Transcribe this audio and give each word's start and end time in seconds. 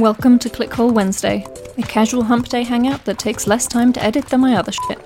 Welcome 0.00 0.38
to 0.38 0.48
Clickhole 0.48 0.94
Wednesday, 0.94 1.46
a 1.76 1.82
casual 1.82 2.22
hump 2.22 2.48
day 2.48 2.62
hangout 2.62 3.04
that 3.04 3.18
takes 3.18 3.46
less 3.46 3.66
time 3.66 3.92
to 3.92 4.02
edit 4.02 4.24
than 4.28 4.40
my 4.40 4.56
other 4.56 4.72
shit. 4.72 4.98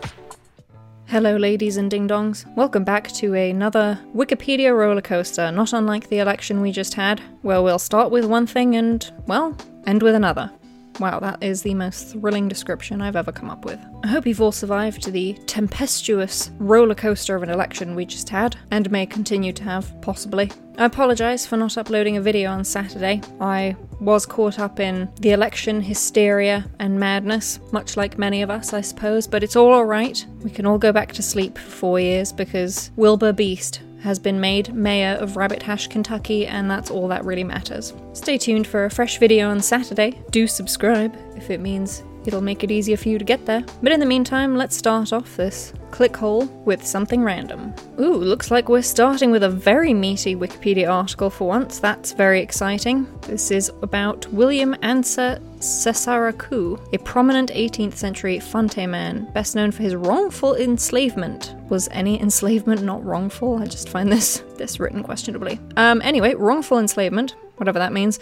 Hello, 1.06 1.36
ladies 1.36 1.78
and 1.78 1.90
ding 1.90 2.06
dongs. 2.06 2.46
Welcome 2.54 2.84
back 2.84 3.10
to 3.14 3.34
another 3.34 3.98
Wikipedia 4.14 4.72
roller 4.72 5.00
coaster, 5.00 5.50
not 5.50 5.72
unlike 5.72 6.10
the 6.10 6.20
election 6.20 6.60
we 6.60 6.70
just 6.70 6.94
had, 6.94 7.18
where 7.42 7.60
we'll 7.60 7.80
start 7.80 8.12
with 8.12 8.24
one 8.24 8.46
thing 8.46 8.76
and, 8.76 9.12
well, 9.26 9.58
end 9.84 10.00
with 10.00 10.14
another. 10.14 10.52
Wow, 11.00 11.18
that 11.18 11.42
is 11.42 11.62
the 11.62 11.74
most 11.74 12.12
thrilling 12.12 12.48
description 12.48 13.00
I've 13.00 13.16
ever 13.16 13.32
come 13.32 13.50
up 13.50 13.64
with. 13.64 13.80
I 14.04 14.08
hope 14.08 14.26
you've 14.26 14.40
all 14.40 14.52
survived 14.52 15.10
the 15.10 15.34
tempestuous 15.46 16.52
roller 16.58 16.94
coaster 16.94 17.34
of 17.34 17.42
an 17.42 17.50
election 17.50 17.94
we 17.94 18.06
just 18.06 18.28
had, 18.28 18.56
and 18.70 18.90
may 18.90 19.04
continue 19.04 19.52
to 19.52 19.64
have, 19.64 20.00
possibly. 20.02 20.52
I 20.76 20.86
apologise 20.86 21.46
for 21.46 21.56
not 21.56 21.78
uploading 21.78 22.16
a 22.16 22.20
video 22.20 22.50
on 22.50 22.64
Saturday. 22.64 23.22
I 23.40 23.76
was 24.00 24.26
caught 24.26 24.58
up 24.58 24.80
in 24.80 25.08
the 25.20 25.30
election 25.30 25.80
hysteria 25.80 26.64
and 26.80 26.98
madness, 26.98 27.60
much 27.72 27.96
like 27.96 28.18
many 28.18 28.42
of 28.42 28.50
us, 28.50 28.72
I 28.72 28.80
suppose, 28.80 29.26
but 29.26 29.42
it's 29.42 29.56
all 29.56 29.72
alright. 29.72 30.26
We 30.42 30.50
can 30.50 30.66
all 30.66 30.78
go 30.78 30.92
back 30.92 31.12
to 31.12 31.22
sleep 31.22 31.58
for 31.58 31.70
four 31.70 32.00
years 32.00 32.32
because 32.32 32.90
Wilbur 32.96 33.32
Beast 33.32 33.82
has 34.04 34.18
been 34.18 34.38
made 34.38 34.74
mayor 34.74 35.16
of 35.16 35.34
Rabbit 35.34 35.62
Hash, 35.62 35.88
Kentucky, 35.88 36.46
and 36.46 36.70
that's 36.70 36.90
all 36.90 37.08
that 37.08 37.24
really 37.24 37.42
matters. 37.42 37.94
Stay 38.12 38.36
tuned 38.36 38.66
for 38.66 38.84
a 38.84 38.90
fresh 38.90 39.18
video 39.18 39.48
on 39.50 39.60
Saturday. 39.62 40.22
Do 40.30 40.46
subscribe 40.46 41.16
if 41.36 41.48
it 41.48 41.58
means 41.58 42.04
it'll 42.26 42.40
make 42.40 42.64
it 42.64 42.70
easier 42.70 42.96
for 42.96 43.08
you 43.08 43.18
to 43.18 43.24
get 43.24 43.46
there. 43.46 43.64
But 43.82 43.92
in 43.92 44.00
the 44.00 44.06
meantime, 44.06 44.56
let's 44.56 44.76
start 44.76 45.12
off 45.12 45.36
this 45.36 45.72
click 45.90 46.16
hole 46.16 46.46
with 46.64 46.84
something 46.84 47.22
random. 47.22 47.72
Ooh, 48.00 48.16
looks 48.16 48.50
like 48.50 48.68
we're 48.68 48.82
starting 48.82 49.30
with 49.30 49.44
a 49.44 49.48
very 49.48 49.94
meaty 49.94 50.34
Wikipedia 50.34 50.90
article 50.90 51.30
for 51.30 51.46
once. 51.46 51.78
That's 51.78 52.12
very 52.12 52.40
exciting. 52.40 53.06
This 53.20 53.52
is 53.52 53.70
about 53.82 54.26
William 54.32 54.74
Ansah 54.82 55.40
Sessarakoo, 55.58 56.92
a 56.92 56.98
prominent 56.98 57.50
18th 57.52 57.94
century 57.94 58.38
Fante 58.38 58.88
man, 58.88 59.30
best 59.32 59.54
known 59.54 59.70
for 59.70 59.84
his 59.84 59.94
wrongful 59.94 60.56
enslavement. 60.56 61.54
Was 61.68 61.88
any 61.92 62.20
enslavement 62.20 62.82
not 62.82 63.04
wrongful? 63.04 63.62
I 63.62 63.66
just 63.66 63.88
find 63.88 64.10
this 64.10 64.42
this 64.56 64.80
written 64.80 65.04
questionably. 65.04 65.60
Um, 65.76 66.02
anyway, 66.02 66.34
wrongful 66.34 66.78
enslavement, 66.80 67.36
whatever 67.56 67.78
that 67.78 67.92
means, 67.92 68.18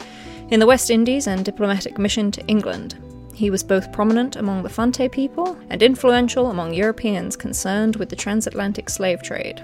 in 0.51 0.61
the 0.61 0.67
West 0.67 0.91
Indies 0.91 1.27
and 1.27 1.43
diplomatic 1.43 1.99
mission 1.99 2.31
to 2.33 2.45
England. 2.47 2.97
He 3.35 3.51
was 3.51 3.63
both 3.63 3.93
prominent 3.93 4.37
among 4.37 4.63
the 4.63 4.69
Fante 4.69 5.11
people 5.11 5.59
and 5.71 5.83
influential 5.83 6.51
among 6.51 6.75
Europeans 6.75 7.37
concerned 7.37 7.97
with 7.97 8.09
the 8.09 8.17
transatlantic 8.17 8.91
slave 8.91 9.23
trade. 9.23 9.63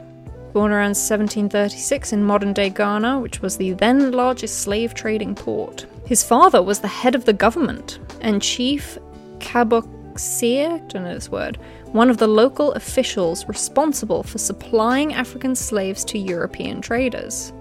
Born 0.53 0.73
around 0.73 0.97
1736 0.97 2.13
in 2.13 2.25
modern 2.25 2.55
day 2.55 2.71
Ghana, 2.71 3.21
which 3.21 3.43
was 3.43 3.57
the 3.57 3.73
then 3.73 4.13
largest 4.13 4.63
slave 4.63 4.95
trading 4.95 5.35
port. 5.35 5.87
His 6.07 6.25
father 6.25 6.63
was 6.63 6.81
the 6.81 6.89
head 6.89 7.15
of 7.15 7.27
the 7.27 7.35
government 7.35 7.99
and 8.23 8.41
chief 8.41 8.97
caboceer, 9.41 10.79
don't 10.89 11.05
know 11.05 11.15
this 11.15 11.31
word, 11.31 11.59
one 11.93 12.11
of 12.11 12.17
the 12.17 12.27
local 12.27 12.73
officials 12.73 13.47
responsible 13.47 14.23
for 14.23 14.39
supplying 14.39 15.13
African 15.13 15.55
slaves 15.55 16.05
to 16.07 16.19
European 16.19 16.81
traders. 16.81 17.53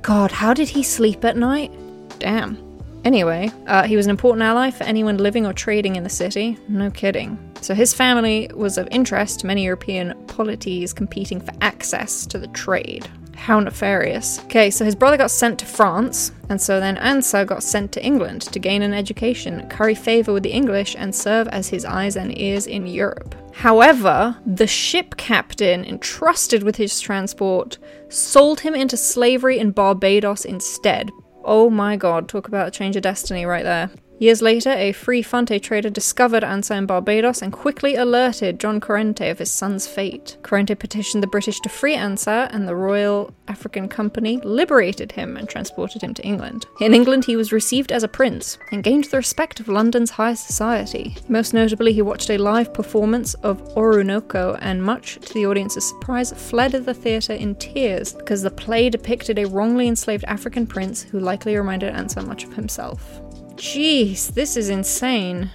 God, 0.00 0.30
how 0.30 0.54
did 0.54 0.68
he 0.68 0.82
sleep 0.82 1.24
at 1.24 1.36
night? 1.36 1.72
Damn. 2.18 2.71
Anyway, 3.04 3.50
uh, 3.66 3.82
he 3.82 3.96
was 3.96 4.06
an 4.06 4.10
important 4.10 4.42
ally 4.42 4.70
for 4.70 4.84
anyone 4.84 5.16
living 5.18 5.44
or 5.44 5.52
trading 5.52 5.96
in 5.96 6.04
the 6.04 6.08
city. 6.08 6.56
No 6.68 6.90
kidding. 6.90 7.38
So 7.60 7.74
his 7.74 7.92
family 7.92 8.50
was 8.54 8.78
of 8.78 8.88
interest 8.90 9.40
to 9.40 9.46
many 9.46 9.64
European 9.64 10.14
polities 10.26 10.92
competing 10.92 11.40
for 11.40 11.52
access 11.60 12.26
to 12.26 12.38
the 12.38 12.48
trade. 12.48 13.08
How 13.34 13.58
nefarious. 13.58 14.38
Okay, 14.44 14.70
so 14.70 14.84
his 14.84 14.94
brother 14.94 15.16
got 15.16 15.30
sent 15.30 15.58
to 15.58 15.66
France, 15.66 16.30
and 16.48 16.60
so 16.60 16.78
then 16.78 16.96
Ansah 16.96 17.44
got 17.44 17.64
sent 17.64 17.90
to 17.92 18.04
England 18.04 18.42
to 18.42 18.60
gain 18.60 18.82
an 18.82 18.94
education, 18.94 19.68
curry 19.68 19.96
favour 19.96 20.32
with 20.32 20.44
the 20.44 20.52
English, 20.52 20.94
and 20.96 21.12
serve 21.12 21.48
as 21.48 21.68
his 21.68 21.84
eyes 21.84 22.16
and 22.16 22.38
ears 22.38 22.68
in 22.68 22.86
Europe. 22.86 23.34
However, 23.52 24.36
the 24.46 24.66
ship 24.66 25.16
captain 25.16 25.84
entrusted 25.84 26.62
with 26.62 26.76
his 26.76 27.00
transport 27.00 27.78
sold 28.08 28.60
him 28.60 28.74
into 28.74 28.96
slavery 28.96 29.58
in 29.58 29.72
Barbados 29.72 30.44
instead, 30.44 31.10
Oh 31.44 31.70
my 31.70 31.96
god, 31.96 32.28
talk 32.28 32.48
about 32.48 32.68
a 32.68 32.70
change 32.70 32.96
of 32.96 33.02
destiny 33.02 33.44
right 33.44 33.64
there. 33.64 33.90
Years 34.22 34.40
later, 34.40 34.70
a 34.70 34.92
free 34.92 35.20
Fante 35.20 35.60
trader 35.60 35.90
discovered 35.90 36.44
Ansah 36.44 36.78
in 36.78 36.86
Barbados 36.86 37.42
and 37.42 37.52
quickly 37.52 37.96
alerted 37.96 38.60
John 38.60 38.80
Corrente 38.80 39.28
of 39.28 39.40
his 39.40 39.50
son's 39.50 39.88
fate. 39.88 40.36
Corrente 40.42 40.78
petitioned 40.78 41.24
the 41.24 41.26
British 41.26 41.58
to 41.58 41.68
free 41.68 41.96
Ansah, 41.96 42.48
and 42.52 42.68
the 42.68 42.76
Royal 42.76 43.34
African 43.48 43.88
Company 43.88 44.38
liberated 44.44 45.10
him 45.10 45.36
and 45.36 45.48
transported 45.48 46.02
him 46.02 46.14
to 46.14 46.22
England. 46.22 46.66
In 46.80 46.94
England, 46.94 47.24
he 47.24 47.34
was 47.34 47.50
received 47.50 47.90
as 47.90 48.04
a 48.04 48.08
prince 48.08 48.58
and 48.70 48.84
gained 48.84 49.06
the 49.06 49.16
respect 49.16 49.58
of 49.58 49.66
London's 49.66 50.12
high 50.12 50.34
society. 50.34 51.16
Most 51.28 51.52
notably, 51.52 51.92
he 51.92 52.00
watched 52.00 52.30
a 52.30 52.38
live 52.38 52.72
performance 52.72 53.34
of 53.42 53.60
Oroonoko 53.74 54.56
and, 54.62 54.84
much 54.84 55.16
to 55.16 55.34
the 55.34 55.46
audience's 55.46 55.88
surprise, 55.88 56.30
fled 56.30 56.70
the 56.70 56.94
theatre 56.94 57.32
in 57.32 57.56
tears 57.56 58.12
because 58.12 58.42
the 58.42 58.52
play 58.52 58.88
depicted 58.88 59.40
a 59.40 59.48
wrongly 59.48 59.88
enslaved 59.88 60.22
African 60.28 60.64
prince 60.64 61.02
who 61.02 61.18
likely 61.18 61.56
reminded 61.56 61.92
Ansah 61.92 62.24
much 62.24 62.44
of 62.44 62.52
himself. 62.52 63.20
Jeez, 63.62 64.34
this 64.34 64.56
is 64.56 64.70
insane. 64.70 65.48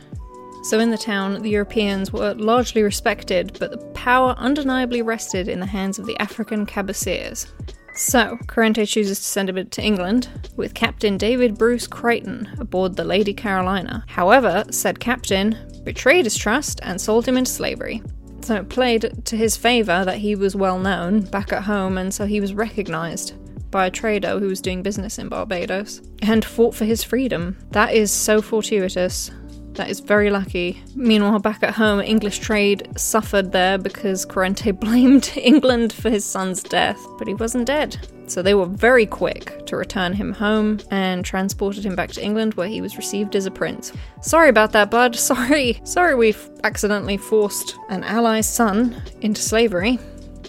So, 0.64 0.80
in 0.80 0.92
the 0.92 0.98
town, 0.98 1.42
the 1.42 1.50
Europeans 1.50 2.14
were 2.14 2.34
largely 2.36 2.82
respected, 2.82 3.58
but 3.60 3.72
the 3.72 3.86
power 3.88 4.34
undeniably 4.38 5.02
rested 5.02 5.50
in 5.50 5.60
the 5.60 5.66
hands 5.66 6.00
of 6.00 6.06
the 6.06 6.18
African 6.18 6.66
caboceers. 6.66 7.52
So, 7.96 8.38
Corrente 8.46 8.88
chooses 8.88 9.20
to 9.20 9.26
send 9.26 9.50
him 9.50 9.68
to 9.68 9.84
England 9.84 10.30
with 10.56 10.74
Captain 10.74 11.18
David 11.18 11.58
Bruce 11.58 11.86
Crichton 11.86 12.50
aboard 12.60 12.96
the 12.96 13.04
Lady 13.04 13.34
Carolina. 13.34 14.06
However, 14.08 14.64
said 14.72 15.02
captain 15.02 15.58
betrayed 15.84 16.24
his 16.24 16.38
trust 16.38 16.80
and 16.84 17.02
sold 17.02 17.28
him 17.28 17.36
into 17.36 17.52
slavery. 17.52 18.02
So 18.40 18.56
it 18.56 18.70
played 18.70 19.26
to 19.26 19.36
his 19.36 19.58
favour 19.58 20.06
that 20.06 20.20
he 20.20 20.34
was 20.34 20.56
well 20.56 20.80
known 20.80 21.26
back 21.26 21.52
at 21.52 21.64
home, 21.64 21.98
and 21.98 22.14
so 22.14 22.26
he 22.26 22.40
was 22.40 22.54
recognised 22.54 23.34
by 23.72 23.86
a 23.86 23.92
trader 23.92 24.40
who 24.40 24.48
was 24.48 24.62
doing 24.62 24.82
business 24.82 25.20
in 25.20 25.30
Barbados 25.30 26.02
and 26.22 26.44
fought 26.44 26.76
for 26.76 26.86
his 26.86 27.04
freedom. 27.04 27.58
That 27.72 27.94
is 27.94 28.12
so 28.12 28.42
fortuitous. 28.42 29.32
That 29.74 29.90
is 29.92 30.00
very 30.00 30.32
lucky. 30.32 30.82
Meanwhile, 30.96 31.38
back 31.40 31.62
at 31.62 31.76
home, 31.76 32.00
English 32.02 32.40
trade 32.40 32.88
suffered 32.98 33.52
there 33.52 33.78
because 33.78 34.26
Corrente 34.26 34.78
blamed 34.80 35.32
England 35.36 35.94
for 35.94 36.10
his 36.10 36.26
son's 36.26 36.64
death, 36.64 37.00
but 37.20 37.28
he 37.28 37.36
wasn't 37.36 37.68
dead. 37.68 37.96
So 38.26 38.42
they 38.42 38.56
were 38.56 38.66
very 38.66 39.06
quick 39.06 39.66
to 39.68 39.78
return 39.78 40.14
him 40.14 40.34
home 40.34 40.80
and 40.90 41.24
transported 41.24 41.86
him 41.86 41.96
back 41.96 42.12
to 42.14 42.24
England 42.24 42.56
where 42.56 42.68
he 42.68 42.82
was 42.82 42.98
received 42.98 43.36
as 43.36 43.46
a 43.46 43.52
prince. 43.52 43.94
Sorry 44.22 44.50
about 44.50 44.72
that, 44.72 44.90
bud. 44.90 45.16
Sorry. 45.28 45.80
Sorry 45.84 46.16
we've 46.16 46.50
accidentally 46.64 47.18
forced 47.18 47.76
an 47.90 48.04
ally's 48.04 48.48
son 48.48 49.02
into 49.22 49.42
slavery. 49.42 50.00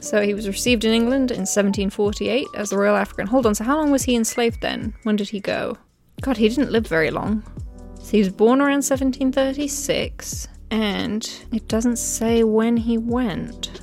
So 0.08 0.22
he 0.22 0.32
was 0.32 0.48
received 0.48 0.86
in 0.86 0.94
England 0.94 1.30
in 1.30 1.40
1748 1.40 2.46
as 2.54 2.70
the 2.70 2.78
Royal 2.78 2.96
African. 2.96 3.26
Hold 3.26 3.44
on, 3.44 3.54
so 3.54 3.64
how 3.64 3.76
long 3.76 3.90
was 3.90 4.04
he 4.04 4.16
enslaved 4.16 4.62
then? 4.62 4.94
When 5.02 5.16
did 5.16 5.28
he 5.28 5.38
go? 5.38 5.76
God, 6.22 6.38
he 6.38 6.48
didn't 6.48 6.72
live 6.72 6.86
very 6.86 7.10
long. 7.10 7.42
So 8.00 8.12
he 8.12 8.20
was 8.20 8.30
born 8.30 8.62
around 8.62 8.86
1736, 8.86 10.48
and 10.70 11.30
it 11.52 11.68
doesn't 11.68 11.98
say 11.98 12.42
when 12.42 12.78
he 12.78 12.96
went. 12.96 13.82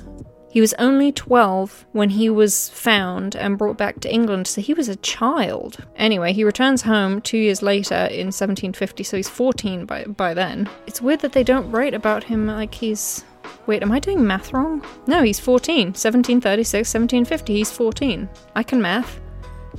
He 0.50 0.60
was 0.60 0.74
only 0.80 1.12
12 1.12 1.86
when 1.92 2.10
he 2.10 2.28
was 2.28 2.70
found 2.70 3.36
and 3.36 3.56
brought 3.56 3.78
back 3.78 4.00
to 4.00 4.12
England, 4.12 4.48
so 4.48 4.60
he 4.60 4.74
was 4.74 4.88
a 4.88 4.96
child. 4.96 5.76
Anyway, 5.94 6.32
he 6.32 6.42
returns 6.42 6.82
home 6.82 7.20
two 7.20 7.38
years 7.38 7.62
later 7.62 7.94
in 7.94 8.32
1750, 8.32 9.04
so 9.04 9.16
he's 9.16 9.28
14 9.28 9.86
by, 9.86 10.02
by 10.04 10.34
then. 10.34 10.68
It's 10.88 11.00
weird 11.00 11.20
that 11.20 11.34
they 11.34 11.44
don't 11.44 11.70
write 11.70 11.94
about 11.94 12.24
him 12.24 12.48
like 12.48 12.74
he's 12.74 13.24
Wait, 13.66 13.82
am 13.82 13.90
I 13.90 13.98
doing 13.98 14.24
math 14.24 14.52
wrong? 14.52 14.84
No, 15.06 15.22
he's 15.22 15.40
14. 15.40 15.88
1736, 15.88 16.88
1750, 16.88 17.52
he's 17.54 17.72
14. 17.72 18.28
I 18.54 18.62
can 18.62 18.80
math. 18.80 19.20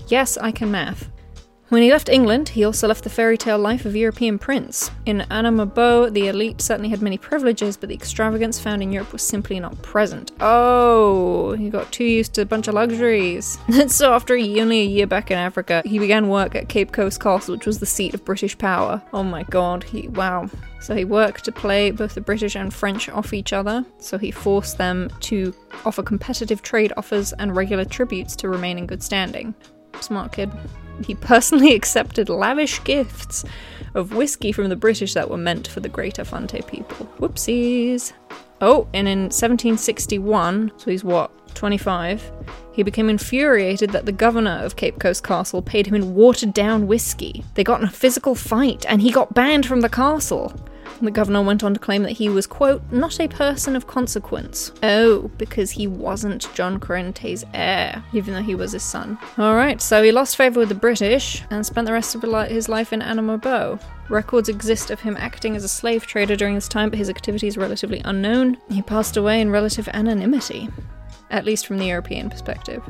Yes, 0.08 0.38
I 0.38 0.52
can 0.52 0.72
math. 0.72 1.10
When 1.70 1.82
he 1.82 1.92
left 1.92 2.08
England, 2.08 2.50
he 2.50 2.64
also 2.64 2.88
left 2.88 3.04
the 3.04 3.10
fairy 3.10 3.38
tale 3.38 3.60
life 3.60 3.86
of 3.86 3.94
European 3.94 4.40
prince. 4.40 4.90
In 5.06 5.26
Anamabo, 5.30 6.12
the 6.14 6.30
elite 6.30 6.62
certainly 6.62 6.90
had 6.90 7.02
many 7.02 7.18
privileges, 7.18 7.76
but 7.76 7.90
the 7.90 7.96
extravagance 7.96 8.58
found 8.58 8.82
in 8.82 8.94
Europe 8.94 9.12
was 9.12 9.22
simply 9.22 9.60
not 9.60 9.82
present. 9.82 10.32
Oh, 10.40 11.56
he 11.58 11.70
got 11.70 11.92
too 11.92 12.06
used 12.06 12.34
to 12.36 12.44
a 12.44 12.46
bunch 12.46 12.70
of 12.70 12.74
luxuries. 12.74 13.58
so 13.88 14.14
after 14.14 14.36
only 14.36 14.80
a 14.80 14.86
year 14.86 15.08
back 15.08 15.30
in 15.30 15.38
Africa, 15.38 15.82
he 15.84 16.00
began 16.00 16.30
work 16.30 16.56
at 16.56 16.70
Cape 16.70 16.94
Coast 16.94 17.20
Castle, 17.20 17.56
which 17.56 17.66
was 17.66 17.80
the 17.80 17.86
seat 17.86 18.14
of 18.14 18.24
British 18.24 18.58
power. 18.58 19.02
Oh 19.12 19.24
my 19.24 19.44
god, 19.44 19.84
he 19.84 20.08
wow. 20.08 20.50
So 20.80 20.96
he 20.96 21.04
worked 21.04 21.44
to 21.46 21.52
play 21.52 21.92
both 21.92 22.16
the 22.16 22.22
British 22.22 22.56
and 22.56 22.74
French 22.74 23.10
off 23.10 23.34
each 23.34 23.52
other, 23.52 23.86
so 23.98 24.18
he 24.18 24.32
forced 24.32 24.78
them 24.78 25.10
to 25.22 25.54
offer 25.84 26.02
competitive 26.02 26.62
trade 26.62 26.94
offers 26.96 27.34
and 27.34 27.58
regular 27.58 27.84
tributes 27.84 28.38
to 28.38 28.48
remain 28.48 28.78
in 28.78 28.86
good 28.86 29.04
standing. 29.04 29.54
Smart 30.00 30.32
kid. 30.32 30.50
He 31.06 31.16
personally 31.16 31.74
accepted 31.76 32.30
lavish 32.30 32.84
gifts 32.84 33.44
of 33.94 34.14
whiskey 34.14 34.52
from 34.52 34.70
the 34.70 34.76
British 34.76 35.14
that 35.14 35.30
were 35.30 35.38
meant 35.38 35.68
for 35.68 35.80
the 35.80 35.90
Greater 35.90 36.24
Fante 36.24 36.66
people. 36.68 37.08
Whoopsies. 37.20 38.14
Oh, 38.62 38.88
and 38.94 39.08
in 39.08 39.24
1761, 39.24 40.72
so 40.78 40.90
he's 40.90 41.04
what, 41.04 41.32
25, 41.54 42.32
he 42.72 42.84
became 42.84 43.10
infuriated 43.10 43.92
that 43.92 44.06
the 44.06 44.12
governor 44.12 44.60
of 44.64 44.76
Cape 44.76 45.00
Coast 45.00 45.24
Castle 45.24 45.62
paid 45.62 45.88
him 45.88 45.96
in 45.96 46.16
watered 46.16 46.54
down 46.54 46.88
whiskey. 46.88 47.44
They 47.56 47.64
got 47.64 47.82
in 47.82 47.88
a 47.88 47.92
physical 47.92 48.36
fight, 48.36 48.86
and 48.88 49.02
he 49.02 49.12
got 49.12 49.34
banned 49.34 49.66
from 49.66 49.82
the 49.82 49.90
castle. 49.90 50.54
The 51.02 51.12
governor 51.12 51.44
went 51.44 51.64
on 51.64 51.74
to 51.74 51.80
claim 51.80 52.04
that 52.04 52.14
he 52.14 52.28
was, 52.28 52.48
quote, 52.48 52.82
not 52.92 53.20
a 53.20 53.28
person 53.28 53.76
of 53.76 53.88
consequence. 53.88 54.72
Oh, 54.82 55.30
because 55.38 55.72
he 55.72 55.86
wasn't 55.86 56.54
John 56.56 56.80
Corrente's 56.80 57.46
heir, 57.54 58.04
even 58.14 58.34
though 58.34 58.42
he 58.42 58.56
was 58.56 58.72
his 58.72 58.84
son. 58.84 59.20
Alright, 59.38 59.82
so 59.82 60.02
he 60.02 60.12
lost 60.12 60.38
favour 60.38 60.60
with 60.60 60.70
the 60.70 60.76
British 60.76 61.44
and 61.52 61.66
spent 61.66 61.86
the 61.86 61.94
rest 61.94 62.16
of 62.16 62.24
his 62.50 62.68
life 62.68 62.94
in 62.94 63.02
Anamaboe. 63.02 63.80
Records 64.10 64.50
exist 64.50 64.90
of 64.90 65.02
him 65.02 65.16
acting 65.20 65.56
as 65.56 65.64
a 65.64 65.70
slave 65.70 66.08
trader 66.08 66.36
during 66.36 66.56
this 66.56 66.68
time, 66.68 66.90
but 66.90 66.98
his 66.98 67.10
activity 67.10 67.48
is 67.48 67.58
relatively 67.58 68.02
unknown. 68.06 68.58
He 68.70 68.82
passed 68.82 69.18
away 69.18 69.42
in 69.42 69.52
relative 69.52 69.88
anonymity, 69.94 70.70
at 71.30 71.46
least 71.46 71.68
from 71.68 71.78
the 71.78 71.88
European 71.88 72.30
perspective. 72.30 72.82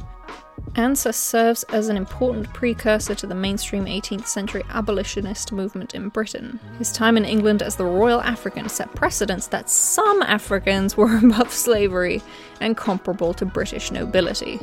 Ansah 0.73 1.13
serves 1.13 1.63
as 1.63 1.89
an 1.89 1.97
important 1.97 2.53
precursor 2.53 3.15
to 3.15 3.27
the 3.27 3.35
mainstream 3.35 3.85
18th 3.85 4.27
century 4.27 4.63
abolitionist 4.69 5.51
movement 5.51 5.95
in 5.95 6.09
Britain. 6.09 6.59
His 6.77 6.91
time 6.91 7.17
in 7.17 7.25
England 7.25 7.63
as 7.63 7.75
the 7.75 7.85
Royal 7.85 8.21
African 8.21 8.69
set 8.69 8.93
precedents 8.93 9.47
that 9.47 9.69
some 9.69 10.21
Africans 10.21 10.95
were 10.97 11.17
above 11.17 11.51
slavery 11.51 12.21
and 12.61 12.77
comparable 12.77 13.33
to 13.35 13.45
British 13.45 13.91
nobility. 13.91 14.59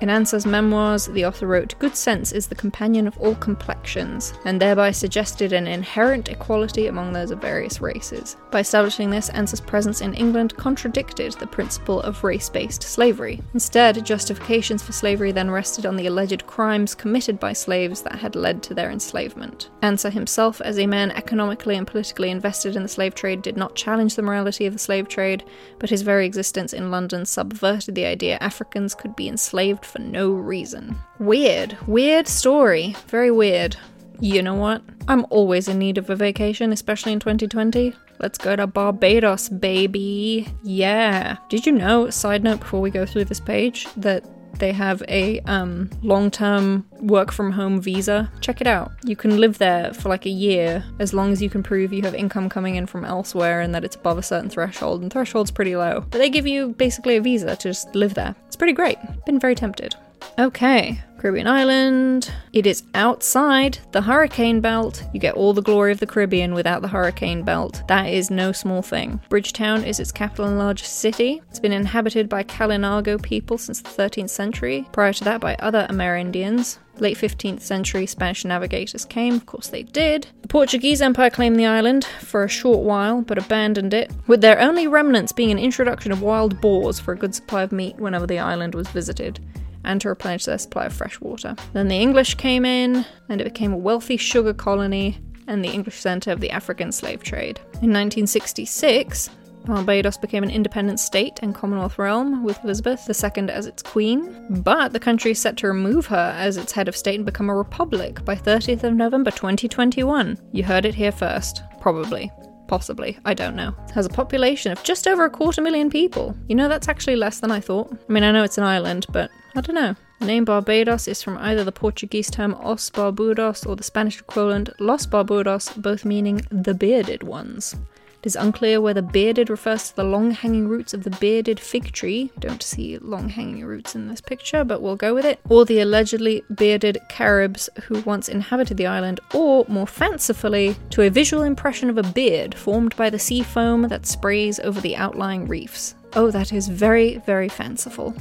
In 0.00 0.10
Ansah's 0.10 0.46
memoirs, 0.46 1.06
the 1.06 1.26
author 1.26 1.48
wrote, 1.48 1.74
Good 1.80 1.96
sense 1.96 2.30
is 2.30 2.46
the 2.46 2.54
companion 2.54 3.08
of 3.08 3.18
all 3.18 3.34
complexions, 3.34 4.32
and 4.44 4.60
thereby 4.60 4.92
suggested 4.92 5.52
an 5.52 5.66
inherent 5.66 6.28
equality 6.28 6.86
among 6.86 7.12
those 7.12 7.32
of 7.32 7.40
various 7.40 7.80
races. 7.80 8.36
By 8.52 8.60
establishing 8.60 9.10
this, 9.10 9.28
Ansah's 9.30 9.60
presence 9.60 10.00
in 10.00 10.14
England 10.14 10.56
contradicted 10.56 11.32
the 11.32 11.48
principle 11.48 12.00
of 12.02 12.22
race 12.22 12.48
based 12.48 12.84
slavery. 12.84 13.42
Instead, 13.54 14.04
justifications 14.04 14.84
for 14.84 14.92
slavery 14.92 15.32
then 15.32 15.50
rested 15.50 15.84
on 15.84 15.96
the 15.96 16.06
alleged 16.06 16.46
crimes 16.46 16.94
committed 16.94 17.40
by 17.40 17.52
slaves 17.52 18.00
that 18.02 18.20
had 18.20 18.36
led 18.36 18.62
to 18.62 18.74
their 18.74 18.92
enslavement. 18.92 19.68
Ansah 19.82 20.12
himself, 20.12 20.60
as 20.60 20.78
a 20.78 20.86
man 20.86 21.10
economically 21.10 21.76
and 21.76 21.88
politically 21.88 22.30
invested 22.30 22.76
in 22.76 22.84
the 22.84 22.88
slave 22.88 23.16
trade, 23.16 23.42
did 23.42 23.56
not 23.56 23.74
challenge 23.74 24.14
the 24.14 24.22
morality 24.22 24.64
of 24.64 24.74
the 24.74 24.78
slave 24.78 25.08
trade, 25.08 25.42
but 25.80 25.90
his 25.90 26.02
very 26.02 26.24
existence 26.24 26.72
in 26.72 26.92
London 26.92 27.26
subverted 27.26 27.96
the 27.96 28.06
idea 28.06 28.38
Africans 28.40 28.94
could 28.94 29.16
be 29.16 29.28
enslaved 29.28 29.87
for 29.88 30.00
no 30.00 30.30
reason. 30.30 30.96
Weird. 31.18 31.76
Weird 31.86 32.28
story. 32.28 32.94
Very 33.08 33.30
weird. 33.30 33.76
You 34.20 34.42
know 34.42 34.54
what? 34.54 34.82
I'm 35.06 35.26
always 35.30 35.68
in 35.68 35.78
need 35.78 35.96
of 35.96 36.10
a 36.10 36.16
vacation, 36.16 36.72
especially 36.72 37.12
in 37.12 37.20
2020. 37.20 37.94
Let's 38.20 38.38
go 38.38 38.56
to 38.56 38.66
Barbados, 38.66 39.48
baby. 39.48 40.48
Yeah. 40.62 41.36
Did 41.48 41.66
you 41.66 41.72
know, 41.72 42.10
side 42.10 42.42
note 42.42 42.60
before 42.60 42.80
we 42.80 42.90
go 42.90 43.06
through 43.06 43.26
this 43.26 43.40
page, 43.40 43.86
that 43.96 44.24
they 44.58 44.72
have 44.72 45.02
a 45.08 45.40
um, 45.40 45.90
long 46.02 46.30
term 46.30 46.86
work 47.00 47.32
from 47.32 47.52
home 47.52 47.80
visa. 47.80 48.30
Check 48.40 48.60
it 48.60 48.66
out. 48.66 48.92
You 49.04 49.16
can 49.16 49.38
live 49.38 49.58
there 49.58 49.92
for 49.94 50.08
like 50.08 50.26
a 50.26 50.30
year 50.30 50.84
as 50.98 51.14
long 51.14 51.32
as 51.32 51.42
you 51.42 51.50
can 51.50 51.62
prove 51.62 51.92
you 51.92 52.02
have 52.02 52.14
income 52.14 52.48
coming 52.48 52.76
in 52.76 52.86
from 52.86 53.04
elsewhere 53.04 53.60
and 53.60 53.74
that 53.74 53.84
it's 53.84 53.96
above 53.96 54.18
a 54.18 54.22
certain 54.22 54.50
threshold. 54.50 55.02
And 55.02 55.12
threshold's 55.12 55.50
pretty 55.50 55.76
low. 55.76 56.04
But 56.10 56.18
they 56.18 56.30
give 56.30 56.46
you 56.46 56.68
basically 56.70 57.16
a 57.16 57.20
visa 57.20 57.56
to 57.56 57.68
just 57.68 57.94
live 57.94 58.14
there. 58.14 58.34
It's 58.46 58.56
pretty 58.56 58.72
great. 58.72 58.98
Been 59.26 59.38
very 59.38 59.54
tempted. 59.54 59.94
Okay, 60.38 61.00
Caribbean 61.18 61.48
island. 61.48 62.32
It 62.52 62.64
is 62.64 62.84
outside 62.94 63.78
the 63.90 64.02
hurricane 64.02 64.60
belt. 64.60 65.02
You 65.12 65.18
get 65.18 65.34
all 65.34 65.52
the 65.52 65.60
glory 65.62 65.90
of 65.90 65.98
the 65.98 66.06
Caribbean 66.06 66.54
without 66.54 66.80
the 66.80 66.88
hurricane 66.88 67.42
belt. 67.42 67.82
That 67.88 68.06
is 68.06 68.30
no 68.30 68.52
small 68.52 68.82
thing. 68.82 69.20
Bridgetown 69.28 69.82
is 69.84 69.98
its 69.98 70.12
capital 70.12 70.46
and 70.46 70.58
largest 70.58 71.00
city. 71.00 71.42
It's 71.50 71.58
been 71.58 71.72
inhabited 71.72 72.28
by 72.28 72.44
Kalinago 72.44 73.20
people 73.20 73.58
since 73.58 73.80
the 73.80 73.88
13th 73.88 74.30
century. 74.30 74.86
Prior 74.92 75.12
to 75.12 75.24
that, 75.24 75.40
by 75.40 75.56
other 75.56 75.88
Amerindians. 75.90 76.78
Late 77.00 77.16
15th 77.16 77.60
century 77.60 78.06
Spanish 78.06 78.44
navigators 78.44 79.04
came, 79.04 79.34
of 79.34 79.46
course 79.46 79.68
they 79.68 79.84
did. 79.84 80.26
The 80.42 80.48
Portuguese 80.48 81.00
Empire 81.00 81.30
claimed 81.30 81.56
the 81.56 81.66
island 81.66 82.04
for 82.04 82.42
a 82.42 82.48
short 82.48 82.80
while, 82.80 83.22
but 83.22 83.38
abandoned 83.38 83.94
it, 83.94 84.10
with 84.26 84.40
their 84.40 84.60
only 84.60 84.88
remnants 84.88 85.30
being 85.30 85.52
an 85.52 85.60
introduction 85.60 86.10
of 86.10 86.22
wild 86.22 86.60
boars 86.60 86.98
for 86.98 87.12
a 87.12 87.16
good 87.16 87.36
supply 87.36 87.62
of 87.62 87.70
meat 87.70 87.96
whenever 87.96 88.26
the 88.26 88.40
island 88.40 88.74
was 88.74 88.88
visited 88.88 89.38
and 89.84 90.00
to 90.00 90.08
replenish 90.08 90.44
their 90.44 90.58
supply 90.58 90.86
of 90.86 90.92
fresh 90.92 91.20
water. 91.20 91.54
Then 91.72 91.88
the 91.88 91.96
English 91.96 92.34
came 92.34 92.64
in, 92.64 93.04
and 93.28 93.40
it 93.40 93.44
became 93.44 93.72
a 93.72 93.76
wealthy 93.76 94.16
sugar 94.16 94.54
colony 94.54 95.18
and 95.46 95.64
the 95.64 95.70
English 95.70 95.98
centre 95.98 96.30
of 96.30 96.40
the 96.40 96.50
African 96.50 96.92
slave 96.92 97.22
trade. 97.22 97.58
In 97.80 97.92
1966, 97.92 99.30
Barbados 99.64 100.16
became 100.16 100.42
an 100.42 100.50
independent 100.50 100.98
state 100.98 101.40
and 101.42 101.54
Commonwealth 101.54 101.98
realm 101.98 102.42
with 102.42 102.62
Elizabeth 102.64 103.08
II 103.08 103.50
as 103.50 103.66
its 103.66 103.82
queen, 103.82 104.46
but 104.62 104.92
the 104.92 105.00
country 105.00 105.32
is 105.32 105.38
set 105.38 105.56
to 105.58 105.66
remove 105.66 106.06
her 106.06 106.34
as 106.36 106.56
its 106.56 106.72
head 106.72 106.88
of 106.88 106.96
state 106.96 107.16
and 107.16 107.26
become 107.26 107.50
a 107.50 107.54
republic 107.54 108.24
by 108.24 108.34
30th 108.34 108.84
of 108.84 108.94
November 108.94 109.30
2021. 109.30 110.38
You 110.52 110.64
heard 110.64 110.86
it 110.86 110.94
here 110.94 111.12
first, 111.12 111.62
probably. 111.80 112.30
Possibly, 112.66 113.18
I 113.24 113.32
don't 113.32 113.56
know. 113.56 113.74
Has 113.94 114.04
a 114.04 114.10
population 114.10 114.72
of 114.72 114.82
just 114.82 115.08
over 115.08 115.24
a 115.24 115.30
quarter 115.30 115.62
million 115.62 115.88
people. 115.88 116.36
You 116.48 116.54
know, 116.54 116.68
that's 116.68 116.88
actually 116.88 117.16
less 117.16 117.40
than 117.40 117.50
I 117.50 117.60
thought. 117.60 117.90
I 118.08 118.12
mean, 118.12 118.24
I 118.24 118.30
know 118.30 118.44
it's 118.44 118.58
an 118.58 118.64
island, 118.64 119.06
but 119.10 119.30
I 119.56 119.60
don't 119.60 119.74
know. 119.74 119.96
The 120.20 120.26
name 120.26 120.44
Barbados 120.44 121.08
is 121.08 121.22
from 121.22 121.38
either 121.38 121.64
the 121.64 121.72
Portuguese 121.72 122.30
term 122.30 122.54
Os 122.54 122.90
Barbudos 122.90 123.66
or 123.66 123.76
the 123.76 123.84
Spanish 123.84 124.20
equivalent 124.20 124.70
Los 124.80 125.06
Barbudos, 125.06 125.80
both 125.80 126.04
meaning 126.04 126.42
the 126.50 126.74
bearded 126.74 127.22
ones. 127.22 127.76
It 128.20 128.26
is 128.26 128.36
unclear 128.36 128.80
whether 128.80 129.00
bearded 129.00 129.48
refers 129.48 129.90
to 129.90 129.96
the 129.96 130.02
long 130.02 130.32
hanging 130.32 130.66
roots 130.66 130.92
of 130.92 131.04
the 131.04 131.10
bearded 131.10 131.60
fig 131.60 131.92
tree. 131.92 132.32
Don't 132.40 132.64
see 132.64 132.98
long 132.98 133.28
hanging 133.28 133.64
roots 133.64 133.94
in 133.94 134.08
this 134.08 134.20
picture, 134.20 134.64
but 134.64 134.82
we'll 134.82 134.96
go 134.96 135.14
with 135.14 135.24
it. 135.24 135.38
Or 135.48 135.64
the 135.64 135.80
allegedly 135.80 136.42
bearded 136.52 136.98
Caribs 137.08 137.70
who 137.84 138.00
once 138.00 138.28
inhabited 138.28 138.76
the 138.76 138.88
island, 138.88 139.20
or 139.32 139.64
more 139.68 139.86
fancifully, 139.86 140.74
to 140.90 141.02
a 141.02 141.10
visual 141.10 141.44
impression 141.44 141.88
of 141.88 141.96
a 141.96 142.02
beard 142.02 142.56
formed 142.56 142.96
by 142.96 143.08
the 143.08 143.20
sea 143.20 143.44
foam 143.44 143.82
that 143.82 144.04
sprays 144.04 144.58
over 144.60 144.80
the 144.80 144.96
outlying 144.96 145.46
reefs. 145.46 145.94
Oh, 146.14 146.32
that 146.32 146.52
is 146.52 146.66
very, 146.66 147.18
very 147.18 147.48
fanciful. 147.48 148.16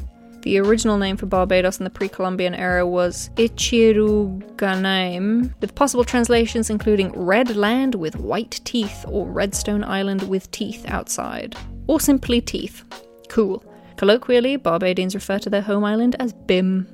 The 0.48 0.60
original 0.60 0.98
name 0.98 1.18
for 1.18 1.26
Barbados 1.26 1.78
in 1.78 1.84
the 1.84 1.90
pre 1.90 2.08
Columbian 2.08 2.56
era 2.56 2.88
was 2.88 3.30
Ichiruganaim, 3.36 5.54
with 5.60 5.76
possible 5.76 6.06
translations 6.06 6.70
including 6.70 7.12
Red 7.12 7.58
Land 7.58 7.96
with 7.96 8.16
White 8.16 8.62
Teeth 8.64 9.04
or 9.10 9.26
Redstone 9.26 9.84
Island 9.84 10.30
with 10.30 10.50
Teeth 10.52 10.86
outside, 10.88 11.58
or 11.88 12.00
simply 12.00 12.40
Teeth. 12.40 12.86
Cool. 13.28 13.62
Colloquially, 13.98 14.56
Barbadians 14.56 15.16
refer 15.16 15.38
to 15.38 15.50
their 15.50 15.64
home 15.64 15.84
island 15.84 16.16
as 16.18 16.32
Bim. 16.32 16.88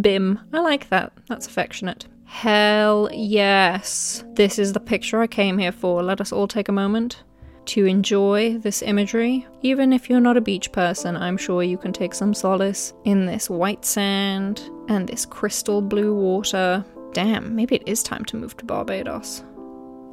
Bim. 0.00 0.38
I 0.52 0.60
like 0.60 0.88
that. 0.90 1.12
That's 1.26 1.48
affectionate. 1.48 2.06
Hell 2.26 3.08
yes. 3.12 4.22
This 4.34 4.56
is 4.56 4.72
the 4.72 4.78
picture 4.78 5.20
I 5.20 5.26
came 5.26 5.58
here 5.58 5.72
for. 5.72 6.04
Let 6.04 6.20
us 6.20 6.30
all 6.30 6.46
take 6.46 6.68
a 6.68 6.72
moment 6.72 7.24
to 7.70 7.86
enjoy 7.86 8.58
this 8.58 8.82
imagery. 8.82 9.46
Even 9.62 9.92
if 9.92 10.10
you're 10.10 10.18
not 10.18 10.36
a 10.36 10.40
beach 10.40 10.72
person, 10.72 11.16
I'm 11.16 11.36
sure 11.36 11.62
you 11.62 11.78
can 11.78 11.92
take 11.92 12.14
some 12.14 12.34
solace 12.34 12.92
in 13.04 13.26
this 13.26 13.48
white 13.48 13.84
sand 13.84 14.68
and 14.88 15.06
this 15.06 15.24
crystal 15.24 15.80
blue 15.80 16.12
water. 16.12 16.84
Damn, 17.12 17.54
maybe 17.54 17.76
it 17.76 17.86
is 17.86 18.02
time 18.02 18.24
to 18.24 18.36
move 18.36 18.56
to 18.56 18.64
Barbados. 18.64 19.44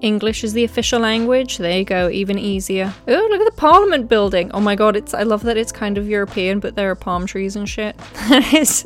English 0.01 0.43
is 0.43 0.53
the 0.53 0.65
official 0.65 0.99
language. 0.99 1.57
There 1.57 1.79
you 1.79 1.83
go, 1.83 2.09
even 2.09 2.37
easier. 2.37 2.93
Oh, 3.07 3.27
look 3.31 3.41
at 3.41 3.45
the 3.45 3.59
Parliament 3.59 4.07
building. 4.07 4.51
Oh 4.51 4.59
my 4.59 4.75
god, 4.75 4.95
it's 4.95 5.15
I 5.15 5.23
love 5.23 5.41
that 5.41 5.57
it's 5.57 5.71
kind 5.71 5.97
of 5.97 6.07
European, 6.07 6.59
but 6.59 6.75
there 6.75 6.91
are 6.91 6.95
palm 6.95 7.25
trees 7.25 7.55
and 7.55 7.67
shit. 7.67 7.95
That 8.29 8.53
is 8.53 8.83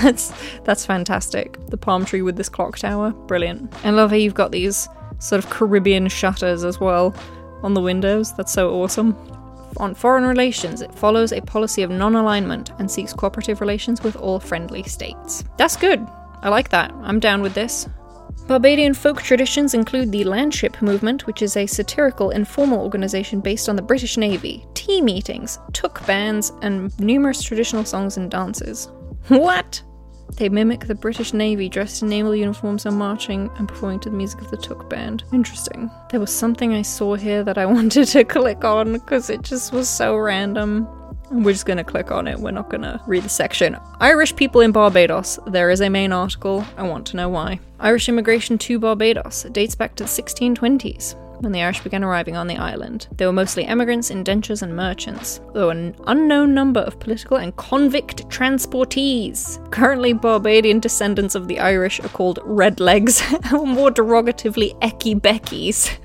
that's 0.00 0.32
that's 0.64 0.86
fantastic. 0.86 1.58
The 1.66 1.76
palm 1.76 2.06
tree 2.06 2.22
with 2.22 2.36
this 2.36 2.48
clock 2.48 2.78
tower. 2.78 3.10
Brilliant. 3.10 3.74
I 3.84 3.90
love 3.90 4.08
how 4.08 4.16
you've 4.16 4.32
got 4.32 4.52
these 4.52 4.88
sort 5.18 5.44
of 5.44 5.50
Caribbean 5.50 6.08
shutters 6.08 6.64
as 6.64 6.80
well 6.80 7.14
on 7.62 7.74
the 7.74 7.80
windows. 7.80 8.32
That's 8.32 8.52
so 8.52 8.74
awesome. 8.82 9.16
On 9.78 9.94
foreign 9.94 10.24
relations, 10.24 10.80
it 10.80 10.94
follows 10.94 11.32
a 11.32 11.40
policy 11.40 11.82
of 11.82 11.90
non 11.90 12.14
alignment 12.14 12.70
and 12.78 12.90
seeks 12.90 13.12
cooperative 13.12 13.60
relations 13.60 14.02
with 14.02 14.16
all 14.16 14.40
friendly 14.40 14.82
states. 14.84 15.44
That's 15.58 15.76
good. 15.76 16.06
I 16.42 16.48
like 16.48 16.70
that. 16.70 16.92
I'm 17.02 17.20
down 17.20 17.42
with 17.42 17.54
this. 17.54 17.88
Barbadian 18.46 18.94
folk 18.94 19.20
traditions 19.20 19.74
include 19.74 20.12
the 20.12 20.24
Landship 20.24 20.80
Movement, 20.80 21.26
which 21.26 21.42
is 21.42 21.56
a 21.56 21.66
satirical, 21.66 22.30
informal 22.30 22.80
organisation 22.80 23.40
based 23.40 23.68
on 23.68 23.74
the 23.74 23.82
British 23.82 24.16
Navy, 24.16 24.64
tea 24.74 25.02
meetings, 25.02 25.58
tuk 25.72 26.06
bands, 26.06 26.52
and 26.62 26.96
numerous 27.00 27.42
traditional 27.42 27.84
songs 27.84 28.16
and 28.16 28.30
dances. 28.30 28.88
What? 29.28 29.82
They 30.34 30.48
mimic 30.48 30.86
the 30.86 30.94
British 30.94 31.32
Navy 31.32 31.68
dressed 31.68 32.02
in 32.02 32.08
naval 32.08 32.34
uniforms 32.34 32.86
and 32.86 32.98
marching 32.98 33.50
and 33.56 33.68
performing 33.68 34.00
to 34.00 34.10
the 34.10 34.16
music 34.16 34.40
of 34.40 34.50
the 34.50 34.56
Tuk 34.56 34.88
Band. 34.90 35.24
Interesting. 35.32 35.90
There 36.10 36.20
was 36.20 36.34
something 36.34 36.74
I 36.74 36.82
saw 36.82 37.14
here 37.14 37.42
that 37.44 37.58
I 37.58 37.66
wanted 37.76 38.06
to 38.08 38.24
click 38.24 38.64
on 38.64 38.92
because 38.92 39.30
it 39.30 39.42
just 39.42 39.72
was 39.72 39.88
so 39.88 40.16
random. 40.16 40.88
We're 41.30 41.52
just 41.52 41.66
to 41.78 41.84
click 41.84 42.12
on 42.12 42.28
it. 42.28 42.38
We're 42.38 42.52
not 42.52 42.70
to 42.82 43.00
read 43.06 43.24
the 43.24 43.28
section. 43.28 43.76
Irish 44.00 44.36
people 44.36 44.60
in 44.60 44.70
Barbados. 44.70 45.40
There 45.46 45.70
is 45.70 45.80
a 45.80 45.90
main 45.90 46.12
article. 46.12 46.64
I 46.76 46.84
want 46.84 47.06
to 47.08 47.16
know 47.16 47.28
why. 47.28 47.58
Irish 47.80 48.08
immigration 48.08 48.58
to 48.58 48.78
Barbados 48.78 49.42
dates 49.50 49.74
back 49.74 49.96
to 49.96 50.04
the 50.04 50.08
1620s. 50.08 51.16
When 51.40 51.52
the 51.52 51.62
Irish 51.62 51.80
began 51.80 52.04
arriving 52.04 52.36
on 52.36 52.46
the 52.46 52.56
island. 52.56 53.08
They 53.16 53.26
were 53.26 53.32
mostly 53.32 53.64
emigrants, 53.64 54.10
indentures, 54.10 54.62
and 54.62 54.74
merchants, 54.74 55.40
though 55.54 55.70
an 55.70 55.94
unknown 56.06 56.54
number 56.54 56.80
of 56.80 56.98
political 56.98 57.36
and 57.36 57.54
convict 57.56 58.28
transportees. 58.28 59.58
Currently, 59.70 60.14
Barbadian 60.14 60.80
descendants 60.80 61.34
of 61.34 61.48
the 61.48 61.60
Irish 61.60 62.00
are 62.00 62.08
called 62.08 62.38
redlegs, 62.40 63.22
or 63.52 63.66
more 63.66 63.90
derogatively, 63.90 64.78
Ecky 64.80 65.18
Beckies. 65.20 65.96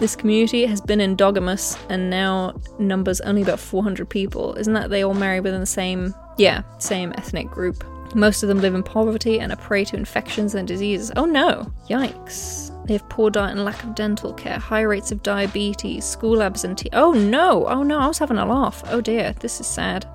This 0.00 0.16
community 0.16 0.64
has 0.64 0.80
been 0.80 0.98
endogamous 1.00 1.78
and 1.90 2.08
now 2.08 2.58
numbers 2.78 3.20
only 3.20 3.42
about 3.42 3.60
400 3.60 4.08
people. 4.08 4.54
Isn't 4.54 4.72
that 4.72 4.88
they 4.88 5.04
all 5.04 5.12
marry 5.12 5.40
within 5.40 5.60
the 5.60 5.66
same, 5.66 6.14
yeah, 6.38 6.62
same 6.78 7.12
ethnic 7.18 7.50
group? 7.50 7.84
Most 8.14 8.42
of 8.42 8.48
them 8.48 8.62
live 8.62 8.74
in 8.74 8.82
poverty 8.82 9.38
and 9.38 9.52
are 9.52 9.56
prey 9.56 9.84
to 9.84 9.96
infections 9.96 10.54
and 10.54 10.66
diseases. 10.66 11.12
Oh 11.16 11.26
no! 11.26 11.70
Yikes. 11.90 12.70
They 12.90 12.94
have 12.94 13.08
poor 13.08 13.30
diet 13.30 13.52
and 13.52 13.64
lack 13.64 13.84
of 13.84 13.94
dental 13.94 14.34
care, 14.34 14.58
high 14.58 14.80
rates 14.80 15.12
of 15.12 15.22
diabetes, 15.22 16.04
school 16.04 16.42
absentee. 16.42 16.88
Oh 16.92 17.12
no! 17.12 17.64
Oh 17.68 17.84
no, 17.84 18.00
I 18.00 18.08
was 18.08 18.18
having 18.18 18.36
a 18.36 18.44
laugh. 18.44 18.82
Oh 18.88 19.00
dear, 19.00 19.32
this 19.38 19.60
is 19.60 19.68
sad. 19.68 20.10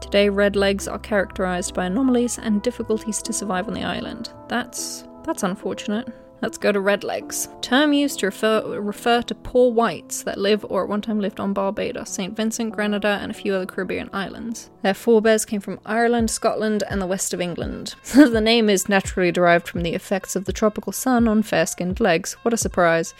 Today, 0.00 0.28
red 0.28 0.54
legs 0.54 0.86
are 0.86 1.00
characterized 1.00 1.74
by 1.74 1.86
anomalies 1.86 2.38
and 2.38 2.62
difficulties 2.62 3.22
to 3.22 3.32
survive 3.32 3.66
on 3.66 3.74
the 3.74 3.82
island. 3.82 4.32
That's 4.46 5.02
that's 5.24 5.42
unfortunate. 5.42 6.14
Let's 6.42 6.58
go 6.58 6.72
to 6.72 6.80
redlegs. 6.80 7.48
Term 7.62 7.92
used 7.92 8.18
to 8.18 8.26
refer, 8.26 8.80
refer 8.80 9.22
to 9.22 9.34
poor 9.34 9.70
whites 9.72 10.24
that 10.24 10.38
live 10.38 10.66
or 10.68 10.82
at 10.82 10.88
one 10.88 11.00
time 11.00 11.20
lived 11.20 11.38
on 11.38 11.52
Barbados, 11.52 12.10
St. 12.10 12.36
Vincent, 12.36 12.72
Grenada, 12.74 13.20
and 13.22 13.30
a 13.30 13.34
few 13.34 13.54
other 13.54 13.64
Caribbean 13.64 14.10
islands. 14.12 14.68
Their 14.82 14.92
forebears 14.92 15.44
came 15.44 15.60
from 15.60 15.78
Ireland, 15.86 16.32
Scotland, 16.32 16.82
and 16.90 17.00
the 17.00 17.06
west 17.06 17.32
of 17.32 17.40
England. 17.40 17.94
the 18.14 18.40
name 18.40 18.68
is 18.68 18.88
naturally 18.88 19.30
derived 19.30 19.68
from 19.68 19.84
the 19.84 19.94
effects 19.94 20.34
of 20.34 20.44
the 20.44 20.52
tropical 20.52 20.92
sun 20.92 21.28
on 21.28 21.44
fair 21.44 21.64
skinned 21.64 22.00
legs. 22.00 22.32
What 22.42 22.52
a 22.52 22.56
surprise. 22.56 23.14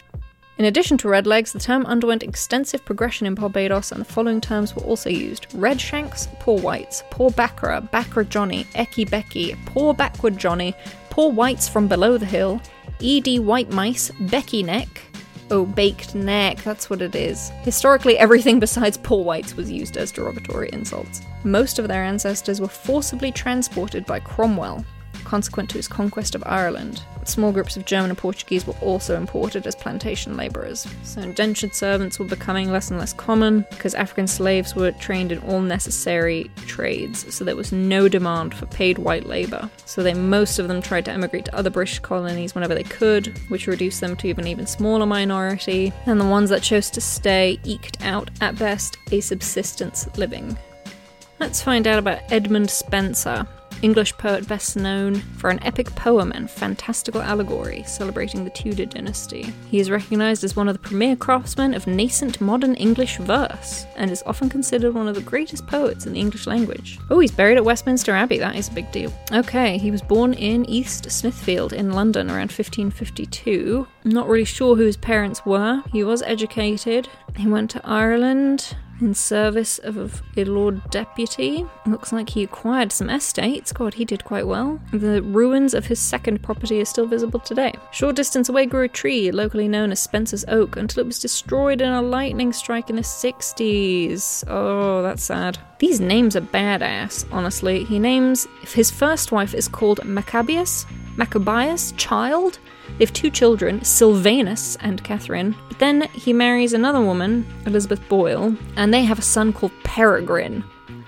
In 0.59 0.65
addition 0.65 0.97
to 0.99 1.07
redlegs, 1.07 1.51
the 1.51 1.59
term 1.59 1.83
underwent 1.87 2.21
extensive 2.21 2.85
progression 2.85 3.25
in 3.25 3.33
Barbados, 3.33 3.91
and 3.91 3.99
the 3.99 4.05
following 4.05 4.39
terms 4.39 4.75
were 4.75 4.83
also 4.83 5.09
used 5.09 5.47
red 5.55 5.81
shanks, 5.81 6.27
poor 6.39 6.59
whites, 6.59 7.03
poor 7.09 7.31
backra, 7.31 7.89
backra 7.89 8.27
Johnny, 8.27 8.65
ecky 8.75 9.09
becky, 9.09 9.55
poor 9.65 9.95
backward 9.95 10.37
Johnny, 10.37 10.75
poor 11.09 11.31
whites 11.31 11.67
from 11.67 11.87
below 11.87 12.19
the 12.19 12.25
hill, 12.25 12.61
ED 13.03 13.39
White 13.39 13.71
Mice, 13.71 14.11
Becky 14.19 14.61
Neck. 14.61 15.01
Oh, 15.49 15.65
baked 15.65 16.15
neck, 16.15 16.63
that's 16.63 16.89
what 16.89 17.01
it 17.01 17.15
is. 17.15 17.49
Historically, 17.63 18.17
everything 18.17 18.59
besides 18.59 18.97
poor 18.97 19.23
whites 19.23 19.55
was 19.55 19.71
used 19.71 19.97
as 19.97 20.11
derogatory 20.11 20.69
insults. 20.71 21.21
Most 21.43 21.79
of 21.79 21.87
their 21.87 22.03
ancestors 22.03 22.61
were 22.61 22.67
forcibly 22.67 23.31
transported 23.31 24.05
by 24.05 24.19
Cromwell, 24.19 24.85
consequent 25.33 25.67
to 25.67 25.77
his 25.77 25.87
conquest 25.87 26.35
of 26.35 26.43
Ireland. 26.45 27.01
Small 27.23 27.51
groups 27.51 27.75
of 27.75 27.85
German 27.85 28.11
and 28.11 28.17
Portuguese 28.19 28.67
were 28.67 28.75
also 28.81 29.17
imported 29.17 29.65
as 29.65 29.73
plantation 29.73 30.37
labourers. 30.37 30.85
So 31.01 31.21
indentured 31.21 31.73
servants 31.73 32.19
were 32.19 32.25
becoming 32.25 32.71
less 32.71 32.91
and 32.91 32.99
less 32.99 33.13
common 33.13 33.65
because 33.71 33.95
African 33.95 34.27
slaves 34.27 34.75
were 34.75 34.91
trained 34.91 35.31
in 35.31 35.39
all 35.39 35.59
necessary 35.59 36.51
trades, 36.67 37.33
so 37.33 37.43
there 37.43 37.55
was 37.55 37.71
no 37.71 38.07
demand 38.07 38.53
for 38.53 38.67
paid 38.67 38.99
white 38.99 39.25
labour. 39.25 39.71
So 39.85 40.03
they 40.03 40.13
most 40.13 40.59
of 40.59 40.67
them 40.67 40.83
tried 40.83 41.05
to 41.05 41.11
emigrate 41.11 41.45
to 41.45 41.55
other 41.55 41.71
British 41.71 41.97
colonies 41.97 42.53
whenever 42.53 42.75
they 42.75 42.83
could, 42.83 43.35
which 43.49 43.65
reduced 43.65 44.01
them 44.01 44.15
to 44.17 44.29
an 44.29 44.45
even 44.45 44.67
smaller 44.67 45.07
minority. 45.07 45.91
And 46.05 46.21
the 46.21 46.25
ones 46.25 46.51
that 46.51 46.61
chose 46.61 46.91
to 46.91 47.01
stay 47.01 47.57
eked 47.63 48.03
out 48.03 48.29
at 48.39 48.59
best 48.59 48.99
a 49.11 49.19
subsistence 49.19 50.07
living. 50.15 50.55
Let's 51.43 51.61
find 51.61 51.87
out 51.87 51.99
about 51.99 52.21
Edmund 52.31 52.69
Spenser. 52.71 53.45
English 53.81 54.15
poet 54.17 54.47
best 54.47 54.77
known 54.77 55.15
for 55.15 55.49
an 55.49 55.61
epic 55.61 55.93
poem 55.93 56.31
and 56.31 56.49
fantastical 56.49 57.21
allegory 57.21 57.83
celebrating 57.83 58.45
the 58.45 58.49
Tudor 58.51 58.85
dynasty. 58.85 59.53
He 59.69 59.81
is 59.81 59.91
recognised 59.91 60.45
as 60.45 60.55
one 60.55 60.69
of 60.69 60.73
the 60.73 60.87
premier 60.87 61.17
craftsmen 61.17 61.73
of 61.73 61.85
nascent 61.85 62.39
modern 62.39 62.75
English 62.75 63.17
verse 63.17 63.85
and 63.97 64.09
is 64.09 64.23
often 64.25 64.47
considered 64.49 64.93
one 64.93 65.09
of 65.09 65.15
the 65.15 65.21
greatest 65.21 65.67
poets 65.67 66.05
in 66.05 66.13
the 66.13 66.19
English 66.21 66.47
language. 66.47 66.97
Oh, 67.09 67.19
he's 67.19 67.29
buried 67.29 67.57
at 67.57 67.65
Westminster 67.65 68.13
Abbey, 68.13 68.37
that 68.37 68.55
is 68.55 68.69
a 68.69 68.73
big 68.73 68.89
deal. 68.93 69.11
Okay, 69.33 69.77
he 69.77 69.91
was 69.91 70.01
born 70.01 70.33
in 70.35 70.63
East 70.69 71.11
Smithfield 71.11 71.73
in 71.73 71.91
London 71.91 72.29
around 72.29 72.53
1552. 72.53 73.85
I'm 74.05 74.11
not 74.11 74.29
really 74.29 74.45
sure 74.45 74.77
who 74.77 74.85
his 74.85 74.95
parents 74.95 75.45
were. 75.45 75.83
He 75.91 76.05
was 76.05 76.21
educated. 76.21 77.09
He 77.35 77.47
went 77.47 77.69
to 77.71 77.81
Ireland 77.83 78.77
in 79.01 79.13
service 79.13 79.79
of 79.79 80.21
a 80.37 80.45
Lord 80.45 80.89
Deputy. 80.89 81.65
Looks 81.85 82.11
like 82.11 82.29
he 82.29 82.43
acquired 82.43 82.91
some 82.91 83.09
estates. 83.09 83.71
God, 83.71 83.93
he 83.93 84.05
did 84.05 84.23
quite 84.23 84.47
well. 84.47 84.79
The 84.91 85.21
ruins 85.21 85.73
of 85.73 85.85
his 85.85 85.99
second 85.99 86.41
property 86.41 86.81
are 86.81 86.85
still 86.85 87.05
visible 87.05 87.39
today. 87.39 87.73
Short 87.91 88.15
distance 88.15 88.49
away 88.49 88.65
grew 88.65 88.83
a 88.83 88.87
tree, 88.87 89.31
locally 89.31 89.67
known 89.67 89.91
as 89.91 90.01
Spenser's 90.01 90.45
Oak, 90.47 90.77
until 90.77 91.01
it 91.01 91.07
was 91.07 91.19
destroyed 91.19 91.81
in 91.81 91.91
a 91.91 92.01
lightning 92.01 92.53
strike 92.53 92.89
in 92.89 92.95
the 92.95 93.01
60s. 93.01 94.43
Oh, 94.47 95.01
that's 95.01 95.23
sad. 95.23 95.57
These 95.79 95.99
names 95.99 96.35
are 96.35 96.41
badass, 96.41 97.25
honestly. 97.31 97.83
He 97.85 97.99
names 97.99 98.47
his 98.61 98.89
first 98.89 99.31
wife 99.31 99.53
is 99.53 99.67
called 99.67 99.99
Machabyas, 99.99 100.85
Machabyas, 101.17 101.93
child, 101.97 102.59
they 102.97 103.05
have 103.05 103.13
two 103.13 103.31
children, 103.31 103.83
Sylvanus 103.83 104.77
and 104.81 105.03
Catherine, 105.03 105.55
but 105.67 105.79
then 105.79 106.01
he 106.13 106.31
marries 106.31 106.73
another 106.73 107.01
woman, 107.01 107.45
Elizabeth 107.65 108.07
Boyle, 108.07 108.55
and 108.75 108.93
they 108.93 109.03
have 109.03 109.19
a 109.19 109.23
son 109.23 109.51
called 109.51 109.71
Peregrine. 109.83 110.63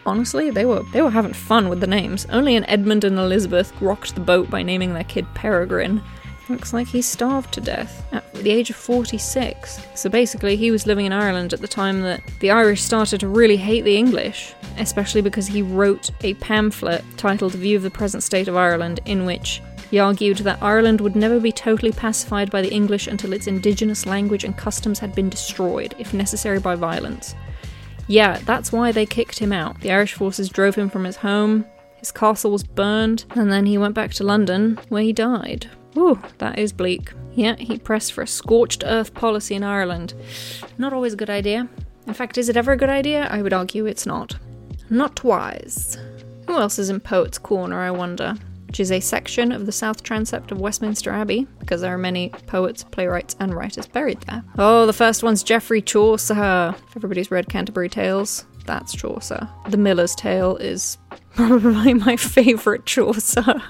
Honestly, 0.06 0.52
they 0.52 0.66
were 0.66 0.84
they 0.94 1.02
were 1.02 1.10
having 1.10 1.34
fun 1.34 1.70
with 1.70 1.80
the 1.80 1.88
names. 1.88 2.26
Only 2.30 2.56
an 2.56 2.66
Edmund 2.66 3.04
and 3.04 3.18
Elizabeth 3.18 3.74
rocked 3.82 4.16
the 4.16 4.22
boat 4.22 4.50
by 4.50 4.62
naming 4.62 4.94
their 4.94 5.04
kid 5.04 5.26
Peregrine. 5.34 6.02
Looks 6.48 6.74
like 6.74 6.88
he 6.88 7.02
starved 7.02 7.54
to 7.56 7.62
death 7.62 8.06
at 8.12 8.32
the 8.36 8.52
age 8.52 8.70
of 8.70 8.76
46. 8.76 9.80
So 9.96 10.10
basically, 10.12 10.56
he 10.56 10.70
was 10.70 10.86
living 10.86 11.08
in 11.08 11.12
Ireland 11.12 11.54
at 11.54 11.62
the 11.62 11.68
time 11.68 12.02
that 12.02 12.22
the 12.40 12.52
Irish 12.52 12.84
started 12.84 13.20
to 13.22 13.28
really 13.28 13.58
hate 13.58 13.84
the 13.84 13.98
English, 13.98 14.54
especially 14.78 15.22
because 15.22 15.48
he 15.48 15.64
wrote 15.64 16.12
a 16.22 16.36
pamphlet 16.36 17.04
titled 17.18 17.54
View 17.54 17.78
of 17.78 17.84
the 17.84 17.90
Present 17.90 18.22
State 18.22 18.48
of 18.48 18.56
Ireland, 18.56 19.00
in 19.06 19.26
which 19.26 19.60
he 19.90 20.00
argued 20.00 20.38
that 20.40 20.62
Ireland 20.62 21.02
would 21.02 21.16
never 21.16 21.40
be 21.40 21.52
totally 21.52 21.92
pacified 21.92 22.52
by 22.52 22.62
the 22.62 22.74
English 22.74 23.08
until 23.08 23.34
its 23.34 23.48
indigenous 23.48 24.06
language 24.06 24.44
and 24.44 24.58
customs 24.58 25.00
had 25.00 25.16
been 25.16 25.30
destroyed, 25.30 25.96
if 26.00 26.14
necessary 26.14 26.60
by 26.60 26.76
violence. 26.76 27.36
Yeah, 28.08 28.40
that's 28.46 28.72
why 28.72 28.92
they 28.92 29.06
kicked 29.06 29.40
him 29.40 29.52
out. 29.52 29.82
The 29.82 29.92
Irish 29.92 30.14
forces 30.14 30.50
drove 30.50 30.76
him 30.76 30.90
from 30.90 31.04
his 31.04 31.18
home, 31.18 31.66
his 32.06 32.12
castle 32.12 32.52
was 32.52 32.64
burned, 32.64 33.26
and 33.32 33.52
then 33.52 33.66
he 33.66 33.80
went 33.80 33.96
back 33.96 34.14
to 34.14 34.24
London, 34.24 34.78
where 34.90 35.02
he 35.02 35.12
died. 35.12 35.72
Ooh, 35.98 36.22
that 36.38 36.60
is 36.60 36.72
bleak. 36.72 37.12
Yeah, 37.34 37.56
he 37.56 37.80
pressed 37.80 38.14
for 38.14 38.22
a 38.22 38.28
scorched 38.28 38.84
earth 38.86 39.16
policy 39.16 39.56
in 39.56 39.64
Ireland. 39.64 40.14
Not 40.78 40.94
always 40.94 41.14
a 41.14 41.18
good 41.18 41.32
idea. 41.32 41.68
In 42.06 42.14
fact, 42.14 42.38
is 42.38 42.48
it 42.48 42.58
ever 42.58 42.74
a 42.74 42.78
good 42.78 42.92
idea? 42.92 43.28
I 43.32 43.42
would 43.42 43.54
argue 43.54 43.88
it's 43.88 44.06
not. 44.06 44.36
Not 44.88 45.24
wise. 45.24 45.98
Who 46.46 46.60
else 46.60 46.78
is 46.78 46.92
in 46.92 47.00
Poets' 47.00 47.40
Corner, 47.40 47.82
I 47.82 47.90
wonder? 47.90 48.36
Which 48.76 48.82
is 48.82 48.92
a 48.92 49.00
section 49.00 49.54
of 49.54 49.66
the 49.66 49.72
south 49.72 50.04
transept 50.04 50.52
of 50.52 50.60
Westminster 50.60 51.10
Abbey, 51.10 51.48
because 51.60 51.80
there 51.80 51.94
are 51.94 51.98
many 51.98 52.28
poets, 52.46 52.84
playwrights, 52.84 53.34
and 53.40 53.54
writers 53.54 53.88
buried 53.88 54.20
there. 54.24 54.44
Oh, 54.58 54.86
the 54.86 54.92
first 54.92 55.24
one's 55.24 55.44
Geoffrey 55.44 55.82
Chaucer. 55.82 56.76
Everybody's 56.94 57.32
read 57.32 57.48
Canterbury 57.48 57.88
Tales. 57.88 58.44
That's 58.66 58.94
Chaucer. 58.94 59.48
The 59.70 59.78
Miller's 59.78 60.14
Tale 60.14 60.58
is 60.58 60.98
probably 61.36 61.94
my 61.94 62.18
favourite 62.18 62.86
Chaucer. 62.86 63.62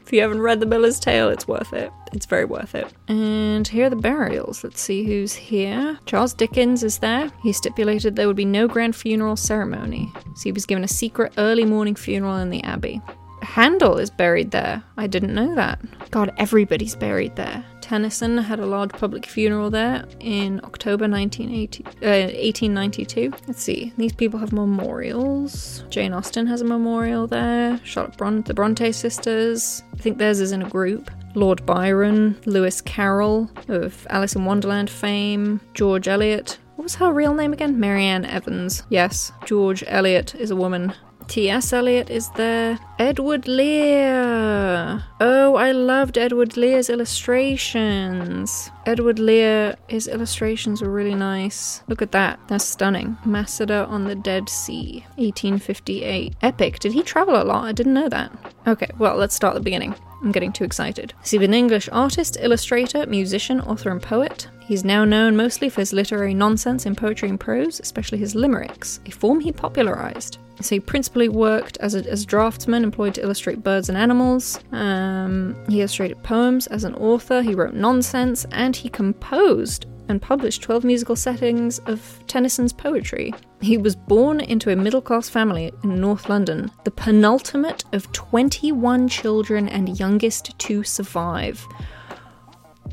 if 0.00 0.12
you 0.12 0.20
haven't 0.20 0.42
read 0.42 0.60
The 0.60 0.66
Miller's 0.66 1.00
Tale, 1.00 1.28
it's 1.30 1.48
worth 1.48 1.72
it. 1.72 1.90
It's 2.12 2.26
very 2.26 2.44
worth 2.44 2.76
it. 2.76 2.86
And 3.08 3.66
here 3.66 3.86
are 3.86 3.90
the 3.90 3.96
burials. 3.96 4.62
Let's 4.62 4.80
see 4.80 5.02
who's 5.02 5.34
here. 5.34 5.98
Charles 6.06 6.34
Dickens 6.34 6.84
is 6.84 6.98
there. 6.98 7.32
He 7.42 7.52
stipulated 7.52 8.14
there 8.14 8.28
would 8.28 8.36
be 8.36 8.44
no 8.44 8.68
grand 8.68 8.94
funeral 8.94 9.34
ceremony, 9.34 10.08
so 10.36 10.44
he 10.44 10.52
was 10.52 10.66
given 10.66 10.84
a 10.84 10.88
secret 10.88 11.32
early 11.36 11.64
morning 11.64 11.96
funeral 11.96 12.36
in 12.36 12.50
the 12.50 12.62
Abbey. 12.62 13.00
Handel 13.42 13.98
is 13.98 14.10
buried 14.10 14.50
there. 14.50 14.82
I 14.96 15.06
didn't 15.06 15.34
know 15.34 15.54
that. 15.54 15.80
God, 16.10 16.32
everybody's 16.38 16.94
buried 16.94 17.36
there. 17.36 17.64
Tennyson 17.80 18.38
had 18.38 18.60
a 18.60 18.66
large 18.66 18.90
public 18.90 19.26
funeral 19.26 19.68
there 19.70 20.04
in 20.20 20.60
October 20.64 21.08
1980, 21.08 21.84
uh, 21.84 22.32
1892. 22.32 23.32
Let's 23.46 23.62
see, 23.62 23.92
these 23.98 24.12
people 24.12 24.38
have 24.38 24.52
memorials. 24.52 25.84
Jane 25.90 26.12
Austen 26.12 26.46
has 26.46 26.60
a 26.60 26.64
memorial 26.64 27.26
there. 27.26 27.80
Charlotte 27.84 28.16
Bron- 28.16 28.42
the 28.42 28.54
Bronte 28.54 28.92
sisters. 28.92 29.82
I 29.92 29.96
think 29.96 30.18
theirs 30.18 30.40
is 30.40 30.52
in 30.52 30.62
a 30.62 30.68
group. 30.68 31.10
Lord 31.34 31.64
Byron, 31.66 32.38
Lewis 32.46 32.80
Carroll 32.80 33.50
of 33.68 34.06
Alice 34.10 34.34
in 34.36 34.44
Wonderland 34.44 34.90
fame, 34.90 35.60
George 35.74 36.06
Eliot. 36.08 36.58
What 36.76 36.84
was 36.84 36.94
her 36.96 37.12
real 37.12 37.34
name 37.34 37.52
again? 37.52 37.78
Mary 37.78 38.04
Ann 38.04 38.24
Evans. 38.24 38.82
Yes, 38.88 39.32
George 39.44 39.82
Eliot 39.86 40.34
is 40.34 40.50
a 40.50 40.56
woman. 40.56 40.92
T.S. 41.28 41.72
Eliot 41.72 42.10
is 42.10 42.28
there. 42.30 42.78
Edward 42.98 43.48
Lear. 43.48 45.02
Oh, 45.20 45.54
I 45.56 45.72
loved 45.72 46.18
Edward 46.18 46.56
Lear's 46.56 46.90
illustrations. 46.90 48.70
Edward 48.86 49.18
Lear, 49.18 49.76
his 49.88 50.08
illustrations 50.08 50.82
were 50.82 50.90
really 50.90 51.14
nice. 51.14 51.82
Look 51.88 52.02
at 52.02 52.12
that. 52.12 52.38
That's 52.48 52.64
stunning. 52.64 53.16
Masada 53.24 53.86
on 53.86 54.04
the 54.04 54.14
Dead 54.14 54.48
Sea, 54.48 55.04
1858. 55.16 56.34
Epic. 56.42 56.78
Did 56.80 56.92
he 56.92 57.02
travel 57.02 57.40
a 57.40 57.44
lot? 57.44 57.64
I 57.64 57.72
didn't 57.72 57.94
know 57.94 58.08
that. 58.08 58.32
Okay, 58.66 58.90
well, 58.98 59.16
let's 59.16 59.34
start 59.34 59.54
at 59.54 59.60
the 59.60 59.64
beginning. 59.64 59.94
I'm 60.22 60.32
getting 60.32 60.52
too 60.52 60.64
excited. 60.64 61.12
He's 61.24 61.34
an 61.34 61.54
English 61.54 61.88
artist, 61.90 62.36
illustrator, 62.40 63.06
musician, 63.06 63.60
author, 63.62 63.90
and 63.90 64.00
poet. 64.00 64.48
He's 64.60 64.84
now 64.84 65.04
known 65.04 65.36
mostly 65.36 65.68
for 65.68 65.80
his 65.80 65.92
literary 65.92 66.34
nonsense 66.34 66.86
in 66.86 66.94
poetry 66.94 67.28
and 67.28 67.40
prose, 67.40 67.80
especially 67.80 68.18
his 68.18 68.36
limericks, 68.36 69.00
a 69.06 69.10
form 69.10 69.40
he 69.40 69.50
popularized. 69.50 70.38
So 70.62 70.76
he 70.76 70.80
principally 70.80 71.28
worked 71.28 71.76
as 71.78 71.94
a, 71.94 72.08
as 72.10 72.22
a 72.22 72.26
draftsman, 72.26 72.84
employed 72.84 73.14
to 73.14 73.22
illustrate 73.22 73.62
birds 73.62 73.88
and 73.88 73.98
animals. 73.98 74.60
Um, 74.72 75.56
he 75.68 75.80
illustrated 75.80 76.22
poems 76.22 76.66
as 76.68 76.84
an 76.84 76.94
author. 76.94 77.42
He 77.42 77.54
wrote 77.54 77.74
nonsense, 77.74 78.46
and 78.52 78.74
he 78.74 78.88
composed 78.88 79.86
and 80.08 80.20
published 80.20 80.62
12 80.62 80.84
musical 80.84 81.16
settings 81.16 81.78
of 81.80 82.20
Tennyson's 82.26 82.72
poetry. 82.72 83.32
He 83.60 83.78
was 83.78 83.96
born 83.96 84.40
into 84.40 84.70
a 84.70 84.76
middle 84.76 85.00
class 85.00 85.28
family 85.28 85.72
in 85.82 86.00
North 86.00 86.28
London, 86.28 86.70
the 86.84 86.90
penultimate 86.90 87.84
of 87.92 88.10
21 88.12 89.08
children 89.08 89.68
and 89.68 89.98
youngest 89.98 90.58
to 90.58 90.82
survive. 90.82 91.66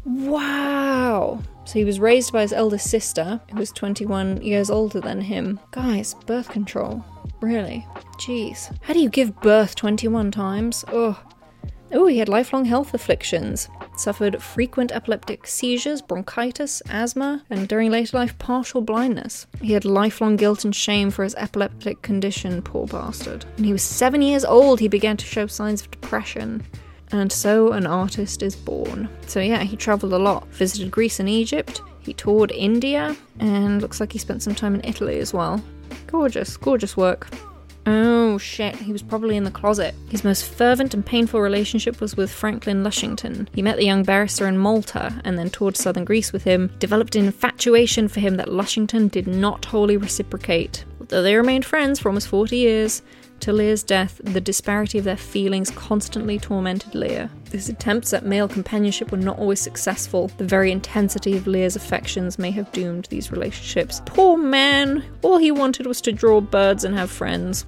Wow! 0.06 1.42
So 1.66 1.74
he 1.74 1.86
was 1.86 2.00
raised 2.00 2.34
by 2.34 2.42
his 2.42 2.54
eldest 2.54 2.90
sister, 2.90 3.42
who 3.52 3.58
was 3.58 3.72
21 3.72 4.42
years 4.42 4.70
older 4.70 5.00
than 5.00 5.22
him. 5.22 5.60
Guys, 5.72 6.16
birth 6.26 6.50
control. 6.50 7.04
Really? 7.42 7.86
Jeez. 8.18 8.76
How 8.82 8.94
do 8.94 9.00
you 9.00 9.10
give 9.10 9.40
birth 9.42 9.76
21 9.76 10.32
times? 10.32 10.84
Oh. 10.92 11.22
Oh, 11.92 12.06
he 12.06 12.20
had 12.20 12.30
lifelong 12.30 12.66
health 12.66 12.94
afflictions. 12.94 13.68
Suffered 13.98 14.42
frequent 14.42 14.92
epileptic 14.92 15.48
seizures, 15.48 16.02
bronchitis, 16.02 16.82
asthma, 16.90 17.44
and 17.50 17.68
during 17.68 17.90
later 17.90 18.18
life, 18.18 18.38
partial 18.38 18.82
blindness. 18.82 19.48
He 19.62 19.74
had 19.74 19.86
lifelong 19.86 20.36
guilt 20.36 20.66
and 20.66 20.76
shame 20.76 21.10
for 21.10 21.24
his 21.24 21.34
epileptic 21.36 22.02
condition, 22.04 22.62
poor 22.62 22.86
bastard. 22.86 23.46
When 23.56 23.64
he 23.66 23.74
was 23.74 23.84
seven 23.84 24.22
years 24.22 24.46
old, 24.46 24.80
he 24.80 24.88
began 24.88 25.18
to 25.18 25.26
show 25.26 25.48
signs 25.48 25.82
of 25.82 25.92
depression. 25.92 26.64
And 27.12 27.32
so 27.32 27.72
an 27.72 27.88
artist 27.88 28.44
is 28.44 28.56
born. 28.56 29.10
So, 29.26 29.40
yeah, 29.40 29.64
he 29.64 29.76
travelled 29.76 30.14
a 30.14 30.20
lot, 30.20 30.48
visited 30.50 30.92
Greece 30.92 31.20
and 31.20 31.28
Egypt, 31.28 31.82
he 32.02 32.14
toured 32.14 32.52
India, 32.52 33.16
and 33.40 33.82
looks 33.82 34.00
like 34.00 34.12
he 34.12 34.20
spent 34.20 34.44
some 34.44 34.56
time 34.56 34.76
in 34.76 34.82
Italy 34.84 35.20
as 35.20 35.34
well. 35.34 35.62
Gorgeous, 36.08 36.58
gorgeous 36.58 36.96
work. 36.98 37.28
Oh 37.86 38.38
shit, 38.38 38.76
he 38.76 38.92
was 38.92 39.02
probably 39.02 39.36
in 39.36 39.46
the 39.46 39.52
closet. 39.52 39.96
His 40.10 40.24
most 40.24 40.46
fervent 40.46 40.94
and 40.94 41.04
painful 41.04 41.42
relationship 41.42 42.00
was 42.00 42.16
with 42.16 42.32
Franklin 42.32 42.84
Lushington. 42.84 43.48
He 43.54 43.64
met 43.64 43.78
the 43.78 43.86
young 43.86 44.04
barrister 44.04 44.48
in 44.48 44.58
Malta 44.58 45.20
and 45.26 45.40
then 45.40 45.50
toured 45.50 45.76
southern 45.76 46.06
Greece 46.06 46.32
with 46.32 46.44
him, 46.44 46.72
developed 46.78 47.16
an 47.16 47.26
infatuation 47.26 48.08
for 48.08 48.20
him 48.20 48.38
that 48.38 48.50
Lushington 48.50 49.10
did 49.10 49.28
not 49.28 49.66
wholly 49.66 49.98
reciprocate. 49.98 50.86
Though 51.08 51.24
they 51.24 51.36
remained 51.36 51.66
friends 51.66 52.00
for 52.00 52.10
almost 52.10 52.28
40 52.28 52.56
years, 52.56 53.02
to 53.42 53.54
Lear's 53.54 53.84
death, 53.84 54.20
the 54.24 54.42
disparity 54.42 54.98
of 54.98 55.04
their 55.04 55.18
feelings 55.18 55.72
constantly 55.72 56.40
tormented 56.40 56.96
Lear. 56.96 57.30
His 57.52 57.70
attempts 57.70 58.14
at 58.14 58.26
male 58.26 58.48
companionship 58.48 59.12
were 59.12 59.18
not 59.18 59.40
always 59.40 59.60
successful. 59.60 60.30
The 60.38 60.46
very 60.46 60.72
intensity 60.72 61.36
of 61.36 61.48
Lear's 61.48 61.76
affections 61.76 62.38
may 62.38 62.52
have 62.52 62.72
doomed 62.72 63.06
these 63.06 63.32
relationships. 63.32 64.02
Poor 64.06 64.38
man! 64.38 65.04
All 65.22 65.38
he 65.38 65.52
wanted 65.52 65.88
was 65.88 66.02
to 66.02 66.12
draw 66.12 66.42
birds 66.42 66.84
and 66.84 66.96
have 66.96 67.10
friends. 67.10 67.66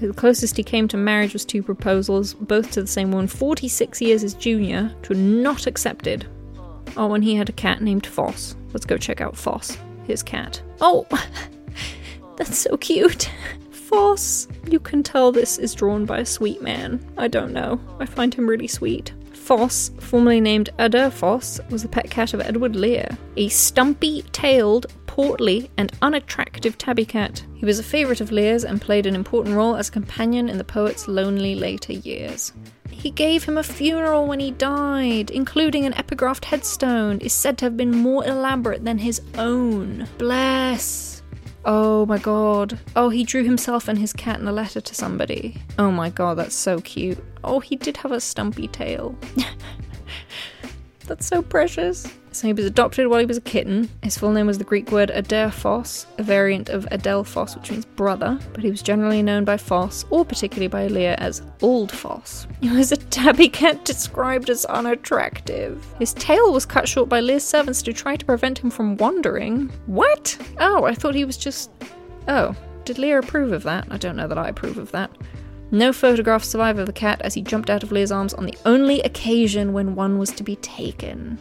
The 0.00 0.12
closest 0.12 0.56
he 0.56 0.62
came 0.62 0.88
to 0.88 0.96
marriage 0.96 1.32
was 1.32 1.44
two 1.44 1.62
proposals, 1.62 2.34
both 2.34 2.72
to 2.72 2.82
the 2.82 2.88
same 2.88 3.12
woman 3.12 3.28
46 3.28 4.00
years 4.00 4.22
his 4.22 4.34
junior, 4.34 4.92
which 4.98 5.10
were 5.10 5.14
not 5.14 5.66
accepted. 5.66 6.26
Oh, 6.96 7.14
and 7.14 7.22
he 7.22 7.34
had 7.34 7.48
a 7.48 7.52
cat 7.52 7.80
named 7.82 8.06
Foss. 8.06 8.56
Let's 8.72 8.86
go 8.86 8.96
check 8.96 9.20
out 9.20 9.36
Foss, 9.36 9.78
his 10.04 10.22
cat. 10.22 10.60
Oh, 10.80 11.06
that's 12.36 12.58
so 12.58 12.76
cute. 12.76 13.30
Foss. 13.92 14.48
You 14.70 14.80
can 14.80 15.02
tell 15.02 15.32
this 15.32 15.58
is 15.58 15.74
drawn 15.74 16.06
by 16.06 16.20
a 16.20 16.24
sweet 16.24 16.62
man. 16.62 16.98
I 17.18 17.28
don't 17.28 17.52
know. 17.52 17.78
I 18.00 18.06
find 18.06 18.32
him 18.32 18.48
really 18.48 18.66
sweet. 18.66 19.12
Foss, 19.34 19.90
formerly 20.00 20.40
named 20.40 20.70
Adair 20.78 21.10
Foss, 21.10 21.60
was 21.68 21.82
the 21.82 21.88
pet 21.88 22.10
cat 22.10 22.32
of 22.32 22.40
Edward 22.40 22.74
Lear, 22.74 23.06
a 23.36 23.48
stumpy 23.48 24.22
tailed, 24.32 24.86
portly, 25.06 25.70
and 25.76 25.92
unattractive 26.00 26.78
tabby 26.78 27.04
cat. 27.04 27.44
He 27.54 27.66
was 27.66 27.78
a 27.78 27.82
favourite 27.82 28.22
of 28.22 28.32
Lear's 28.32 28.64
and 28.64 28.80
played 28.80 29.04
an 29.04 29.14
important 29.14 29.56
role 29.56 29.76
as 29.76 29.90
a 29.90 29.92
companion 29.92 30.48
in 30.48 30.56
the 30.56 30.64
poet's 30.64 31.06
lonely 31.06 31.54
later 31.54 31.92
years. 31.92 32.54
He 32.90 33.10
gave 33.10 33.44
him 33.44 33.58
a 33.58 33.62
funeral 33.62 34.26
when 34.26 34.40
he 34.40 34.52
died, 34.52 35.30
including 35.30 35.84
an 35.84 35.92
epigraphed 35.94 36.46
headstone, 36.46 37.18
is 37.18 37.34
said 37.34 37.58
to 37.58 37.66
have 37.66 37.76
been 37.76 37.90
more 37.94 38.24
elaborate 38.24 38.86
than 38.86 38.98
his 38.98 39.20
own. 39.36 40.08
Bless. 40.16 41.21
Oh 41.64 42.06
my 42.06 42.18
god. 42.18 42.78
Oh, 42.96 43.08
he 43.08 43.22
drew 43.22 43.44
himself 43.44 43.86
and 43.86 43.98
his 43.98 44.12
cat 44.12 44.40
in 44.40 44.48
a 44.48 44.52
letter 44.52 44.80
to 44.80 44.94
somebody. 44.94 45.56
Oh 45.78 45.90
my 45.90 46.10
god, 46.10 46.38
that's 46.38 46.56
so 46.56 46.80
cute. 46.80 47.22
Oh, 47.44 47.60
he 47.60 47.76
did 47.76 47.96
have 47.98 48.10
a 48.12 48.20
stumpy 48.20 48.68
tail. 48.68 49.16
that's 51.06 51.26
so 51.26 51.42
precious. 51.42 52.06
So 52.32 52.46
he 52.46 52.54
was 52.54 52.64
adopted 52.64 53.06
while 53.06 53.20
he 53.20 53.26
was 53.26 53.36
a 53.36 53.42
kitten. 53.42 53.90
His 54.02 54.16
full 54.16 54.32
name 54.32 54.46
was 54.46 54.56
the 54.56 54.64
Greek 54.64 54.90
word 54.90 55.10
Adelphos, 55.10 56.06
a 56.16 56.22
variant 56.22 56.70
of 56.70 56.86
Adelphos, 56.90 57.54
which 57.54 57.70
means 57.70 57.84
brother, 57.84 58.38
but 58.54 58.64
he 58.64 58.70
was 58.70 58.80
generally 58.82 59.22
known 59.22 59.44
by 59.44 59.58
Foss, 59.58 60.06
or 60.08 60.24
particularly 60.24 60.68
by 60.68 60.86
Lear, 60.86 61.14
as 61.18 61.42
Old 61.60 61.92
Foss. 61.92 62.46
He 62.62 62.70
was 62.70 62.90
a 62.90 62.96
tabby 62.96 63.48
cat 63.50 63.84
described 63.84 64.48
as 64.48 64.64
unattractive. 64.64 65.86
His 65.98 66.14
tail 66.14 66.52
was 66.52 66.64
cut 66.64 66.88
short 66.88 67.10
by 67.10 67.20
Lear's 67.20 67.44
servants 67.44 67.82
to 67.82 67.92
try 67.92 68.16
to 68.16 68.24
prevent 68.24 68.58
him 68.58 68.70
from 68.70 68.96
wandering. 68.96 69.70
What? 69.86 70.38
Oh, 70.58 70.84
I 70.84 70.94
thought 70.94 71.14
he 71.14 71.26
was 71.26 71.36
just. 71.36 71.70
Oh, 72.28 72.56
did 72.86 72.98
Lear 72.98 73.18
approve 73.18 73.52
of 73.52 73.62
that? 73.64 73.86
I 73.90 73.98
don't 73.98 74.16
know 74.16 74.28
that 74.28 74.38
I 74.38 74.48
approve 74.48 74.78
of 74.78 74.90
that. 74.92 75.10
No 75.70 75.92
photographs 75.92 76.48
survive 76.48 76.78
of 76.78 76.86
the 76.86 76.92
cat 76.92 77.20
as 77.22 77.34
he 77.34 77.42
jumped 77.42 77.70
out 77.70 77.82
of 77.82 77.92
Lear's 77.92 78.12
arms 78.12 78.34
on 78.34 78.44
the 78.44 78.56
only 78.66 79.00
occasion 79.02 79.72
when 79.72 79.94
one 79.94 80.18
was 80.18 80.30
to 80.32 80.42
be 80.42 80.56
taken. 80.56 81.38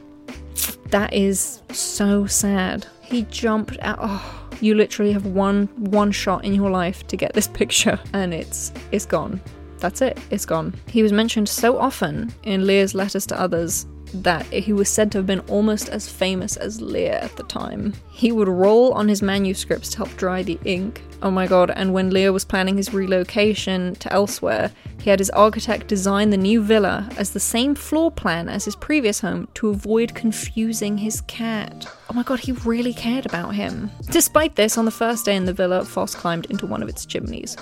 That 0.91 1.13
is 1.13 1.61
so 1.71 2.25
sad. 2.25 2.85
He 3.01 3.23
jumped 3.23 3.77
out. 3.81 3.99
Oh, 4.01 4.49
you 4.59 4.75
literally 4.75 5.13
have 5.13 5.25
one 5.25 5.67
one 5.77 6.11
shot 6.11 6.43
in 6.43 6.53
your 6.53 6.69
life 6.69 7.07
to 7.07 7.17
get 7.17 7.33
this 7.33 7.47
picture, 7.61 7.99
and 8.13 8.33
it's 8.33 8.71
it's 8.91 9.05
gone. 9.05 9.41
That's 9.79 10.01
it. 10.01 10.19
It's 10.29 10.45
gone. 10.45 10.75
He 10.87 11.01
was 11.01 11.11
mentioned 11.11 11.49
so 11.49 11.79
often 11.79 12.31
in 12.43 12.67
Lear's 12.67 12.93
letters 12.93 13.25
to 13.27 13.39
others 13.39 13.87
that 14.13 14.45
he 14.47 14.73
was 14.73 14.89
said 14.89 15.11
to 15.11 15.19
have 15.19 15.27
been 15.27 15.39
almost 15.41 15.89
as 15.89 16.09
famous 16.09 16.57
as 16.57 16.81
Lear 16.81 17.13
at 17.13 17.35
the 17.35 17.43
time. 17.43 17.93
He 18.11 18.31
would 18.31 18.47
roll 18.47 18.93
on 18.93 19.07
his 19.07 19.21
manuscripts 19.21 19.89
to 19.89 19.97
help 19.97 20.15
dry 20.17 20.43
the 20.43 20.59
ink. 20.65 21.01
Oh 21.23 21.31
my 21.31 21.47
god, 21.47 21.71
and 21.71 21.93
when 21.93 22.09
Lear 22.09 22.33
was 22.33 22.45
planning 22.45 22.77
his 22.77 22.93
relocation 22.93 23.95
to 23.95 24.11
elsewhere, 24.11 24.71
he 24.99 25.09
had 25.09 25.19
his 25.19 25.29
architect 25.31 25.87
design 25.87 26.29
the 26.29 26.37
new 26.37 26.63
villa 26.63 27.09
as 27.17 27.31
the 27.31 27.39
same 27.39 27.75
floor 27.75 28.11
plan 28.11 28.49
as 28.49 28.65
his 28.65 28.75
previous 28.75 29.19
home 29.19 29.47
to 29.55 29.69
avoid 29.69 30.15
confusing 30.15 30.97
his 30.97 31.21
cat. 31.21 31.87
Oh 32.09 32.13
my 32.13 32.23
god, 32.23 32.39
he 32.39 32.51
really 32.51 32.93
cared 32.93 33.25
about 33.25 33.55
him. 33.55 33.91
Despite 34.09 34.55
this, 34.55 34.77
on 34.77 34.85
the 34.85 34.91
first 34.91 35.25
day 35.25 35.35
in 35.35 35.45
the 35.45 35.53
villa, 35.53 35.85
Foss 35.85 36.15
climbed 36.15 36.47
into 36.47 36.67
one 36.67 36.81
of 36.83 36.89
its 36.89 37.05
chimneys. 37.05 37.55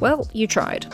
Well, 0.00 0.28
you 0.32 0.46
tried. 0.46 0.86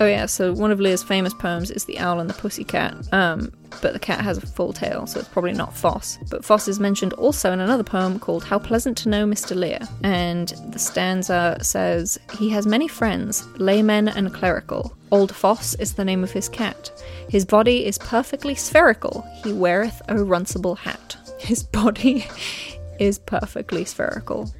Oh 0.00 0.06
yeah, 0.06 0.26
so 0.26 0.52
one 0.52 0.72
of 0.72 0.80
Lear's 0.80 1.04
famous 1.04 1.32
poems 1.32 1.70
is 1.70 1.84
The 1.84 1.98
Owl 2.00 2.18
and 2.18 2.28
the 2.28 2.34
Pussycat, 2.34 2.96
um, 3.12 3.52
but 3.80 3.92
the 3.92 4.00
cat 4.00 4.20
has 4.20 4.38
a 4.38 4.46
full 4.46 4.72
tail, 4.72 5.06
so 5.06 5.20
it's 5.20 5.28
probably 5.28 5.52
not 5.52 5.76
Foss. 5.76 6.18
But 6.30 6.44
Foss 6.44 6.66
is 6.66 6.80
mentioned 6.80 7.12
also 7.12 7.52
in 7.52 7.60
another 7.60 7.84
poem 7.84 8.18
called 8.18 8.42
How 8.42 8.58
Pleasant 8.58 8.96
to 8.98 9.08
Know 9.08 9.24
Mr. 9.24 9.54
Lear, 9.54 9.78
and 10.02 10.48
the 10.70 10.80
stanza 10.80 11.58
says, 11.62 12.18
He 12.36 12.50
has 12.50 12.66
many 12.66 12.88
friends, 12.88 13.46
laymen 13.58 14.08
and 14.08 14.34
clerical. 14.34 14.96
Old 15.12 15.32
Foss 15.32 15.74
is 15.76 15.94
the 15.94 16.04
name 16.04 16.24
of 16.24 16.32
his 16.32 16.48
cat. 16.48 16.90
His 17.28 17.44
body 17.44 17.86
is 17.86 17.96
perfectly 17.98 18.56
spherical, 18.56 19.24
he 19.44 19.52
weareth 19.52 20.02
a 20.08 20.14
runcible 20.14 20.76
hat. 20.76 21.16
His 21.38 21.62
body 21.62 22.26
is 22.98 23.20
perfectly 23.20 23.84
spherical. 23.84 24.52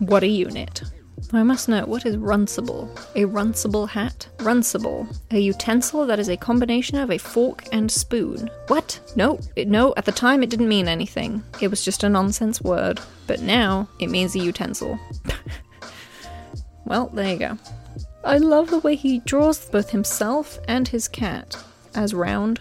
What 0.00 0.24
a 0.24 0.28
unit. 0.28 0.82
I 1.32 1.42
must 1.42 1.68
know 1.68 1.84
what 1.84 2.06
is 2.06 2.16
runcible? 2.16 2.88
A 3.14 3.24
runcible 3.24 3.88
hat? 3.88 4.28
Runcible. 4.38 5.06
A 5.30 5.38
utensil 5.38 6.06
that 6.06 6.18
is 6.18 6.28
a 6.28 6.36
combination 6.36 6.98
of 6.98 7.10
a 7.10 7.18
fork 7.18 7.64
and 7.72 7.90
spoon. 7.90 8.50
What? 8.66 9.00
No, 9.16 9.38
it, 9.54 9.68
no, 9.68 9.94
at 9.96 10.04
the 10.04 10.12
time 10.12 10.42
it 10.42 10.50
didn't 10.50 10.68
mean 10.68 10.88
anything. 10.88 11.42
It 11.60 11.68
was 11.68 11.84
just 11.84 12.02
a 12.02 12.08
nonsense 12.08 12.60
word. 12.60 13.00
But 13.26 13.42
now 13.42 13.88
it 14.00 14.08
means 14.08 14.34
a 14.34 14.40
utensil. 14.40 14.98
well, 16.84 17.08
there 17.08 17.32
you 17.32 17.38
go. 17.38 17.58
I 18.24 18.38
love 18.38 18.70
the 18.70 18.80
way 18.80 18.96
he 18.96 19.20
draws 19.20 19.68
both 19.68 19.90
himself 19.90 20.58
and 20.68 20.88
his 20.88 21.08
cat 21.08 21.56
as 21.94 22.12
round. 22.12 22.60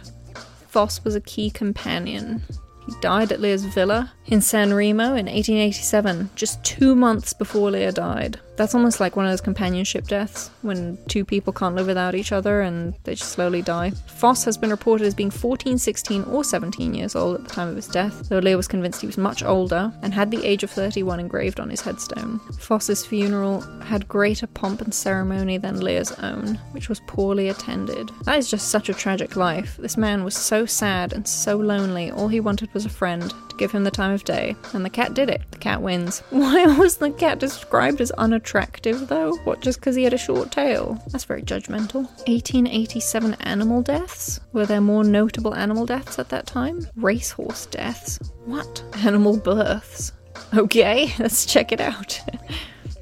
Foss 0.68 1.04
was 1.04 1.16
a 1.16 1.22
key 1.22 1.50
companion. 1.50 2.44
He 2.86 2.94
died 3.02 3.32
at 3.32 3.40
Lear's 3.40 3.66
villa 3.66 4.14
in 4.28 4.42
San 4.42 4.74
Remo 4.74 5.16
in 5.16 5.26
1887, 5.26 6.30
just 6.36 6.64
two 6.64 6.96
months 6.96 7.34
before 7.34 7.72
Lear 7.72 7.92
died. 7.92 8.40
That's 8.60 8.76
almost 8.76 9.00
like 9.00 9.16
one 9.16 9.26
of 9.26 9.32
those 9.32 9.40
companionship 9.40 10.06
deaths 10.06 10.52
when 10.64 10.98
two 11.08 11.24
people 11.24 11.54
can't 11.54 11.76
live 11.76 11.88
without 11.88 12.14
each 12.14 12.34
other 12.34 12.60
and 12.60 12.94
they 13.06 13.16
just 13.16 13.32
slowly 13.32 13.62
die. 13.62 13.92
Foss 14.08 14.44
has 14.44 14.58
been 14.58 14.70
reported 14.70 15.08
as 15.08 15.14
being 15.14 15.32
14, 15.32 15.78
16, 15.78 16.24
or 16.26 16.44
17 16.44 16.94
years 16.94 17.16
old 17.16 17.38
at 17.38 17.44
the 17.46 17.50
time 17.50 17.70
of 17.70 17.78
his 17.78 17.88
death, 17.88 18.28
though 18.28 18.40
Lear 18.40 18.58
was 18.58 18.68
convinced 18.68 19.00
he 19.00 19.08
was 19.08 19.18
much 19.18 19.44
older 19.44 19.94
and 20.02 20.14
had 20.14 20.30
the 20.30 20.46
age 20.46 20.64
of 20.64 20.72
31 20.72 21.22
engraved 21.22 21.62
on 21.62 21.70
his 21.70 21.80
headstone. 21.80 22.42
Foss's 22.60 23.06
funeral 23.06 23.62
had 23.82 24.10
greater 24.10 24.46
pomp 24.46 24.82
and 24.82 24.94
ceremony 24.94 25.58
than 25.58 25.80
Lear's 25.80 26.12
own, 26.20 26.56
which 26.74 26.90
was 26.90 27.00
poorly 27.08 27.48
attended. 27.48 28.12
That 28.24 28.40
is 28.40 28.52
just 28.52 28.68
such 28.68 28.90
a 28.90 28.94
tragic 28.94 29.38
life. 29.38 29.78
This 29.78 29.96
man 29.96 30.26
was 30.26 30.36
so 30.36 30.66
sad 30.66 31.14
and 31.14 31.26
so 31.26 31.56
lonely, 31.56 32.12
all 32.12 32.28
he 32.28 32.42
wanted 32.42 32.74
was 32.74 32.86
a 32.86 32.90
friend 32.90 33.34
give 33.60 33.72
him 33.72 33.84
the 33.84 33.92
time 33.92 34.14
of 34.14 34.24
day, 34.24 34.56
and 34.74 34.84
the 34.84 34.90
cat 34.90 35.14
did 35.14 35.30
it. 35.30 35.42
The 35.52 35.58
cat 35.58 35.82
wins. 35.82 36.24
Why 36.32 36.66
was 36.78 36.98
the 36.98 37.12
cat 37.12 37.40
described 37.40 38.02
as 38.02 38.10
unattractive, 38.12 39.08
though? 39.08 39.36
What, 39.44 39.60
just 39.60 39.80
because 39.80 39.96
he 39.96 40.04
had 40.04 40.14
a 40.14 40.18
short 40.18 40.52
tail? 40.52 40.98
That's 41.10 41.26
very 41.26 41.44
judgmental. 41.44 42.06
1887 42.28 43.36
animal 43.42 43.82
deaths? 43.82 44.40
Were 44.54 44.66
there 44.66 44.82
more 44.82 45.04
notable 45.04 45.54
animal 45.54 45.86
deaths 45.86 46.18
at 46.18 46.30
that 46.30 46.48
time? 46.48 46.88
Racehorse 46.96 47.66
deaths? 47.68 48.20
What? 48.46 48.82
Animal 49.06 49.38
births? 49.38 50.14
Okay, 50.56 51.14
let's 51.20 51.46
check 51.46 51.72
it 51.72 51.82
out. 51.82 52.20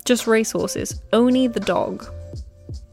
Just 0.03 0.25
racehorses. 0.25 1.01
Owney 1.13 1.47
the 1.47 1.59
dog. 1.59 2.05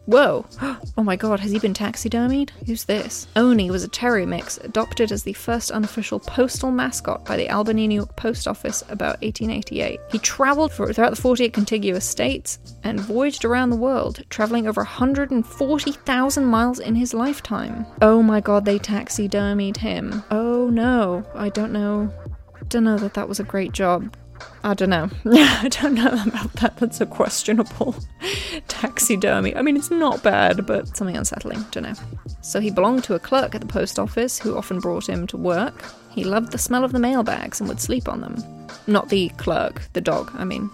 Whoa. 0.07 0.47
Oh 0.97 1.03
my 1.03 1.17
god, 1.17 1.41
has 1.41 1.51
he 1.51 1.59
been 1.59 1.75
taxidermied? 1.75 2.51
Who's 2.67 2.85
this? 2.85 3.27
Owney 3.35 3.69
was 3.69 3.83
a 3.83 3.89
terrier 3.89 4.27
mix 4.27 4.59
adopted 4.59 5.11
as 5.11 5.25
the 5.25 5.33
first 5.33 5.73
unofficial 5.73 6.21
postal 6.21 6.71
mascot 6.71 7.25
by 7.25 7.37
the 7.37 7.51
Albany, 7.51 7.89
New 7.89 7.97
York 7.97 8.15
Post 8.15 8.47
Office 8.47 8.83
about 8.83 9.21
1888. 9.23 9.99
He 10.13 10.19
traveled 10.21 10.73
throughout 10.73 11.11
the 11.11 11.21
48 11.21 11.53
contiguous 11.53 12.09
states 12.09 12.61
and 12.85 13.01
voyaged 13.01 13.45
around 13.45 13.71
the 13.71 13.77
world, 13.77 14.23
traveling 14.31 14.69
over 14.69 14.83
140,000 14.83 16.45
miles 16.45 16.79
in 16.79 16.95
his 16.95 17.13
lifetime. 17.13 17.85
Oh 18.01 18.23
my 18.23 18.41
god, 18.41 18.65
they 18.65 18.79
taxidermied 18.79 19.79
him. 19.79 20.23
Oh 20.31 20.71
no, 20.71 21.25
I 21.35 21.49
don't 21.49 21.73
know. 21.73 22.13
Don't 22.69 22.85
know 22.85 22.99
that 22.99 23.15
that 23.15 23.29
was 23.29 23.41
a 23.41 23.45
great 23.45 23.73
job. 23.73 24.15
I 24.63 24.75
don't 24.75 24.91
know. 24.91 25.11
I 25.27 25.69
don't 25.69 25.95
know 25.95 26.23
about 26.27 26.53
that. 26.55 26.77
That's 26.79 27.01
a 27.01 27.07
questionable 27.07 27.95
taxidermy. 28.69 29.55
I 29.55 29.63
mean, 29.63 29.77
it's 29.77 29.91
not 29.91 30.23
bad, 30.23 30.67
but 30.67 30.97
something 30.97 31.17
unsettling. 31.17 31.65
Don't 31.71 31.83
know. 31.83 31.95
So 32.41 32.61
he 32.61 32.71
belonged 32.71 33.05
to 33.05 33.15
a 33.15 33.19
clerk 33.19 33.55
at 33.55 33.61
the 33.61 33.67
post 33.67 33.99
office 33.99 34.39
who 34.39 34.57
often 34.57 34.81
brought 34.81 35.09
him 35.09 35.27
to 35.29 35.37
work. 35.37 35.85
He 36.11 36.25
loved 36.25 36.53
the 36.53 36.59
smell 36.59 36.85
of 36.85 36.93
the 36.93 36.99
mailbags 36.99 37.61
and 37.61 37.69
would 37.69 37.81
sleep 37.81 38.09
on 38.09 38.21
them. 38.21 38.37
Not 38.87 39.09
the 39.09 39.29
clerk, 39.37 39.83
the 39.93 40.01
dog, 40.01 40.31
I 40.35 40.45
mean. 40.45 40.71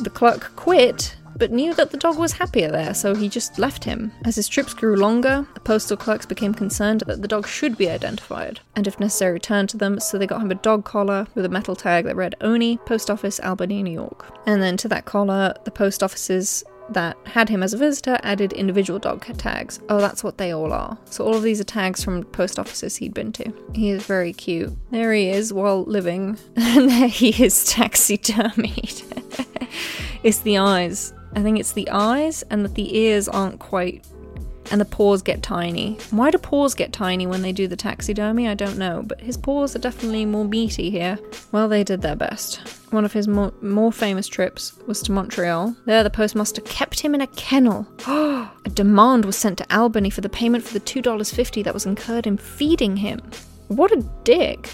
The 0.00 0.10
clerk 0.10 0.54
quit 0.56 1.16
but 1.38 1.52
knew 1.52 1.74
that 1.74 1.90
the 1.90 1.96
dog 1.96 2.18
was 2.18 2.32
happier 2.32 2.70
there, 2.70 2.94
so 2.94 3.14
he 3.14 3.28
just 3.28 3.58
left 3.58 3.84
him. 3.84 4.12
As 4.24 4.36
his 4.36 4.48
trips 4.48 4.74
grew 4.74 4.96
longer, 4.96 5.46
the 5.54 5.60
postal 5.60 5.96
clerks 5.96 6.26
became 6.26 6.54
concerned 6.54 7.02
that 7.06 7.22
the 7.22 7.28
dog 7.28 7.46
should 7.46 7.78
be 7.78 7.88
identified, 7.88 8.60
and 8.76 8.86
if 8.86 9.00
necessary, 9.00 9.32
returned 9.32 9.68
to 9.70 9.76
them, 9.76 10.00
so 10.00 10.18
they 10.18 10.26
got 10.26 10.42
him 10.42 10.50
a 10.50 10.56
dog 10.56 10.84
collar 10.84 11.26
with 11.34 11.44
a 11.44 11.48
metal 11.48 11.76
tag 11.76 12.04
that 12.04 12.16
read 12.16 12.34
Owney, 12.40 12.84
Post 12.86 13.10
Office, 13.10 13.40
Albany, 13.40 13.82
New 13.82 13.92
York. 13.92 14.26
And 14.46 14.62
then 14.62 14.76
to 14.78 14.88
that 14.88 15.04
collar, 15.04 15.54
the 15.64 15.70
post 15.70 16.02
offices 16.02 16.64
that 16.90 17.16
had 17.26 17.48
him 17.48 17.62
as 17.62 17.74
a 17.74 17.76
visitor 17.76 18.18
added 18.22 18.52
individual 18.52 18.98
dog 18.98 19.24
tags. 19.36 19.80
Oh, 19.88 20.00
that's 20.00 20.24
what 20.24 20.38
they 20.38 20.52
all 20.52 20.72
are. 20.72 20.98
So 21.04 21.24
all 21.24 21.36
of 21.36 21.42
these 21.42 21.60
are 21.60 21.64
tags 21.64 22.02
from 22.02 22.24
post 22.24 22.58
offices 22.58 22.96
he'd 22.96 23.14
been 23.14 23.32
to. 23.32 23.52
He 23.74 23.90
is 23.90 24.04
very 24.06 24.32
cute. 24.32 24.72
There 24.90 25.12
he 25.12 25.28
is 25.28 25.52
while 25.52 25.84
living, 25.84 26.38
and 26.56 26.88
there 26.88 27.08
he 27.08 27.30
is 27.42 27.70
taxidermied. 27.70 29.02
it's 30.22 30.38
the 30.38 30.58
eyes. 30.58 31.12
I 31.34 31.42
think 31.42 31.58
it's 31.58 31.72
the 31.72 31.88
eyes 31.90 32.42
and 32.50 32.64
that 32.64 32.74
the 32.74 32.96
ears 32.96 33.28
aren't 33.28 33.58
quite 33.58 34.04
and 34.70 34.80
the 34.80 34.84
paws 34.84 35.22
get 35.22 35.42
tiny. 35.42 35.98
Why 36.10 36.30
do 36.30 36.38
paws 36.38 36.74
get 36.74 36.92
tiny 36.92 37.26
when 37.26 37.42
they 37.42 37.52
do 37.52 37.66
the 37.66 37.76
taxidermy? 37.76 38.48
I 38.48 38.54
don't 38.54 38.78
know, 38.78 39.02
but 39.04 39.20
his 39.20 39.36
paws 39.36 39.74
are 39.74 39.80
definitely 39.80 40.24
more 40.24 40.44
meaty 40.44 40.90
here. 40.90 41.18
Well, 41.52 41.68
they 41.68 41.84
did 41.84 42.02
their 42.02 42.16
best. 42.16 42.56
One 42.92 43.04
of 43.04 43.12
his 43.12 43.28
more, 43.28 43.52
more 43.60 43.92
famous 43.92 44.28
trips 44.28 44.74
was 44.86 45.02
to 45.02 45.12
Montreal. 45.12 45.74
There, 45.84 46.02
the 46.02 46.10
postmaster 46.10 46.60
kept 46.62 47.00
him 47.00 47.14
in 47.14 47.20
a 47.20 47.26
kennel. 47.28 47.86
a 48.06 48.70
demand 48.72 49.24
was 49.24 49.36
sent 49.36 49.58
to 49.58 49.76
Albany 49.76 50.10
for 50.10 50.20
the 50.20 50.28
payment 50.28 50.64
for 50.64 50.74
the 50.74 50.80
$2.50 50.80 51.64
that 51.64 51.74
was 51.74 51.86
incurred 51.86 52.26
in 52.26 52.36
feeding 52.36 52.96
him. 52.96 53.20
What 53.68 53.92
a 53.92 54.04
dick. 54.24 54.70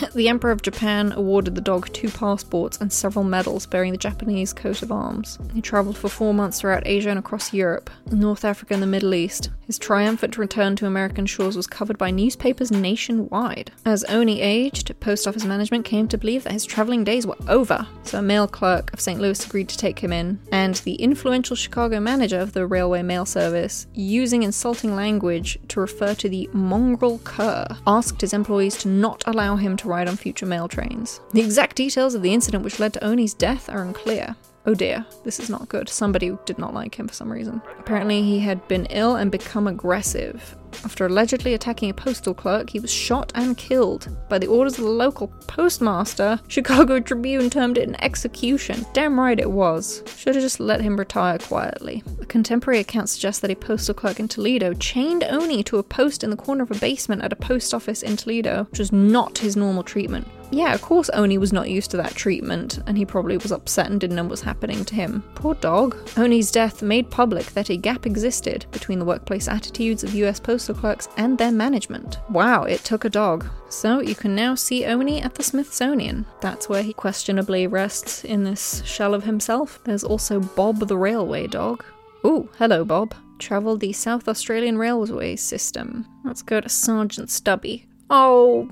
The 0.14 0.28
Emperor 0.28 0.50
of 0.50 0.62
Japan 0.62 1.12
awarded 1.12 1.54
the 1.54 1.60
dog 1.60 1.92
two 1.92 2.08
passports 2.08 2.78
and 2.80 2.92
several 2.92 3.24
medals 3.24 3.66
bearing 3.66 3.92
the 3.92 3.98
Japanese 3.98 4.52
coat 4.52 4.82
of 4.82 4.92
arms. 4.92 5.38
He 5.54 5.62
travelled 5.62 5.96
for 5.96 6.08
four 6.08 6.34
months 6.34 6.60
throughout 6.60 6.86
Asia 6.86 7.10
and 7.10 7.18
across 7.18 7.52
Europe, 7.52 7.90
North 8.10 8.44
Africa, 8.44 8.74
and 8.74 8.82
the 8.82 8.86
Middle 8.86 9.14
East. 9.14 9.50
His 9.66 9.78
triumphant 9.78 10.36
return 10.36 10.76
to 10.76 10.86
American 10.86 11.24
shores 11.24 11.56
was 11.56 11.66
covered 11.66 11.96
by 11.96 12.10
newspapers 12.10 12.70
nationwide. 12.70 13.72
As 13.86 14.04
Owney 14.04 14.40
aged, 14.40 14.98
post 15.00 15.26
office 15.26 15.44
management 15.44 15.84
came 15.84 16.08
to 16.08 16.18
believe 16.18 16.44
that 16.44 16.52
his 16.52 16.66
travelling 16.66 17.04
days 17.04 17.26
were 17.26 17.36
over, 17.48 17.86
so 18.02 18.18
a 18.18 18.22
mail 18.22 18.46
clerk 18.46 18.92
of 18.92 19.00
St. 19.00 19.20
Louis 19.20 19.46
agreed 19.46 19.68
to 19.70 19.78
take 19.78 19.98
him 19.98 20.12
in, 20.12 20.38
and 20.50 20.74
the 20.76 20.96
influential 20.96 21.56
Chicago 21.56 22.00
manager 22.00 22.38
of 22.38 22.52
the 22.52 22.66
railway 22.66 23.02
mail 23.02 23.24
service, 23.24 23.86
using 23.94 24.42
insulting 24.42 24.94
language 24.94 25.58
to 25.68 25.80
refer 25.80 26.14
to 26.14 26.28
the 26.28 26.50
mongrel 26.52 27.18
cur, 27.24 27.66
asked 27.86 28.20
his 28.20 28.34
employees 28.34 28.76
to 28.78 28.88
not 28.88 29.22
allow 29.26 29.56
him 29.56 29.76
to 29.78 29.81
ride 29.84 30.08
on 30.08 30.16
future 30.16 30.46
mail 30.46 30.68
trains. 30.68 31.20
The 31.32 31.40
exact 31.40 31.76
details 31.76 32.14
of 32.14 32.22
the 32.22 32.32
incident 32.32 32.64
which 32.64 32.78
led 32.78 32.92
to 32.94 33.04
Owney's 33.04 33.34
death 33.34 33.68
are 33.68 33.82
unclear. 33.82 34.36
Oh 34.64 34.74
dear, 34.74 35.04
this 35.24 35.40
is 35.40 35.50
not 35.50 35.68
good. 35.68 35.88
Somebody 35.88 36.36
did 36.44 36.56
not 36.56 36.72
like 36.72 36.94
him 36.94 37.08
for 37.08 37.14
some 37.14 37.32
reason. 37.32 37.60
Apparently, 37.80 38.22
he 38.22 38.38
had 38.38 38.66
been 38.68 38.86
ill 38.86 39.16
and 39.16 39.30
become 39.30 39.66
aggressive. 39.66 40.56
After 40.84 41.06
allegedly 41.06 41.54
attacking 41.54 41.90
a 41.90 41.94
postal 41.94 42.32
clerk, 42.32 42.70
he 42.70 42.78
was 42.78 42.90
shot 42.90 43.32
and 43.34 43.56
killed. 43.56 44.08
By 44.28 44.38
the 44.38 44.46
orders 44.46 44.78
of 44.78 44.84
the 44.84 44.90
local 44.90 45.28
postmaster, 45.48 46.38
Chicago 46.46 47.00
Tribune 47.00 47.50
termed 47.50 47.76
it 47.76 47.88
an 47.88 48.00
execution. 48.02 48.86
Damn 48.92 49.18
right 49.18 49.38
it 49.38 49.50
was. 49.50 50.02
Should 50.16 50.36
have 50.36 50.44
just 50.44 50.60
let 50.60 50.80
him 50.80 50.96
retire 50.96 51.38
quietly. 51.38 52.04
A 52.20 52.26
contemporary 52.26 52.78
account 52.78 53.08
suggests 53.08 53.40
that 53.40 53.50
a 53.50 53.56
postal 53.56 53.94
clerk 53.94 54.20
in 54.20 54.28
Toledo 54.28 54.74
chained 54.74 55.22
Owney 55.22 55.64
to 55.64 55.78
a 55.78 55.82
post 55.82 56.22
in 56.22 56.30
the 56.30 56.36
corner 56.36 56.62
of 56.62 56.70
a 56.70 56.78
basement 56.78 57.22
at 57.22 57.32
a 57.32 57.36
post 57.36 57.74
office 57.74 58.02
in 58.02 58.16
Toledo, 58.16 58.64
which 58.70 58.78
was 58.78 58.92
not 58.92 59.38
his 59.38 59.56
normal 59.56 59.82
treatment. 59.82 60.28
Yeah, 60.52 60.74
of 60.74 60.82
course 60.82 61.08
Owney 61.14 61.38
was 61.38 61.52
not 61.52 61.70
used 61.70 61.90
to 61.92 61.96
that 61.96 62.14
treatment, 62.14 62.78
and 62.86 62.98
he 62.98 63.06
probably 63.06 63.38
was 63.38 63.52
upset 63.52 63.90
and 63.90 63.98
didn't 63.98 64.16
know 64.16 64.22
what 64.22 64.32
was 64.32 64.42
happening 64.42 64.84
to 64.84 64.94
him. 64.94 65.24
Poor 65.34 65.54
dog. 65.54 65.96
Owney's 66.16 66.50
death 66.50 66.82
made 66.82 67.10
public 67.10 67.46
that 67.46 67.70
a 67.70 67.76
gap 67.76 68.04
existed 68.04 68.66
between 68.70 68.98
the 68.98 69.04
workplace 69.04 69.48
attitudes 69.48 70.04
of 70.04 70.14
US 70.14 70.38
postal 70.38 70.74
clerks 70.74 71.08
and 71.16 71.38
their 71.38 71.50
management. 71.50 72.18
Wow, 72.28 72.64
it 72.64 72.84
took 72.84 73.06
a 73.06 73.10
dog. 73.10 73.46
So 73.70 74.00
you 74.00 74.14
can 74.14 74.34
now 74.34 74.54
see 74.54 74.82
Owney 74.82 75.24
at 75.24 75.34
the 75.34 75.42
Smithsonian. 75.42 76.26
That's 76.42 76.68
where 76.68 76.82
he 76.82 76.92
questionably 76.92 77.66
rests 77.66 78.22
in 78.22 78.44
this 78.44 78.84
shell 78.84 79.14
of 79.14 79.24
himself. 79.24 79.80
There's 79.84 80.04
also 80.04 80.40
Bob 80.40 80.86
the 80.86 80.98
railway 80.98 81.46
dog. 81.46 81.82
Ooh, 82.26 82.50
hello, 82.58 82.84
Bob. 82.84 83.14
Travelled 83.38 83.80
the 83.80 83.94
South 83.94 84.28
Australian 84.28 84.76
Railway 84.76 85.36
system. 85.36 86.06
Let's 86.24 86.42
go 86.42 86.60
to 86.60 86.68
Sergeant 86.68 87.30
Stubby. 87.30 87.86
Oh. 88.10 88.70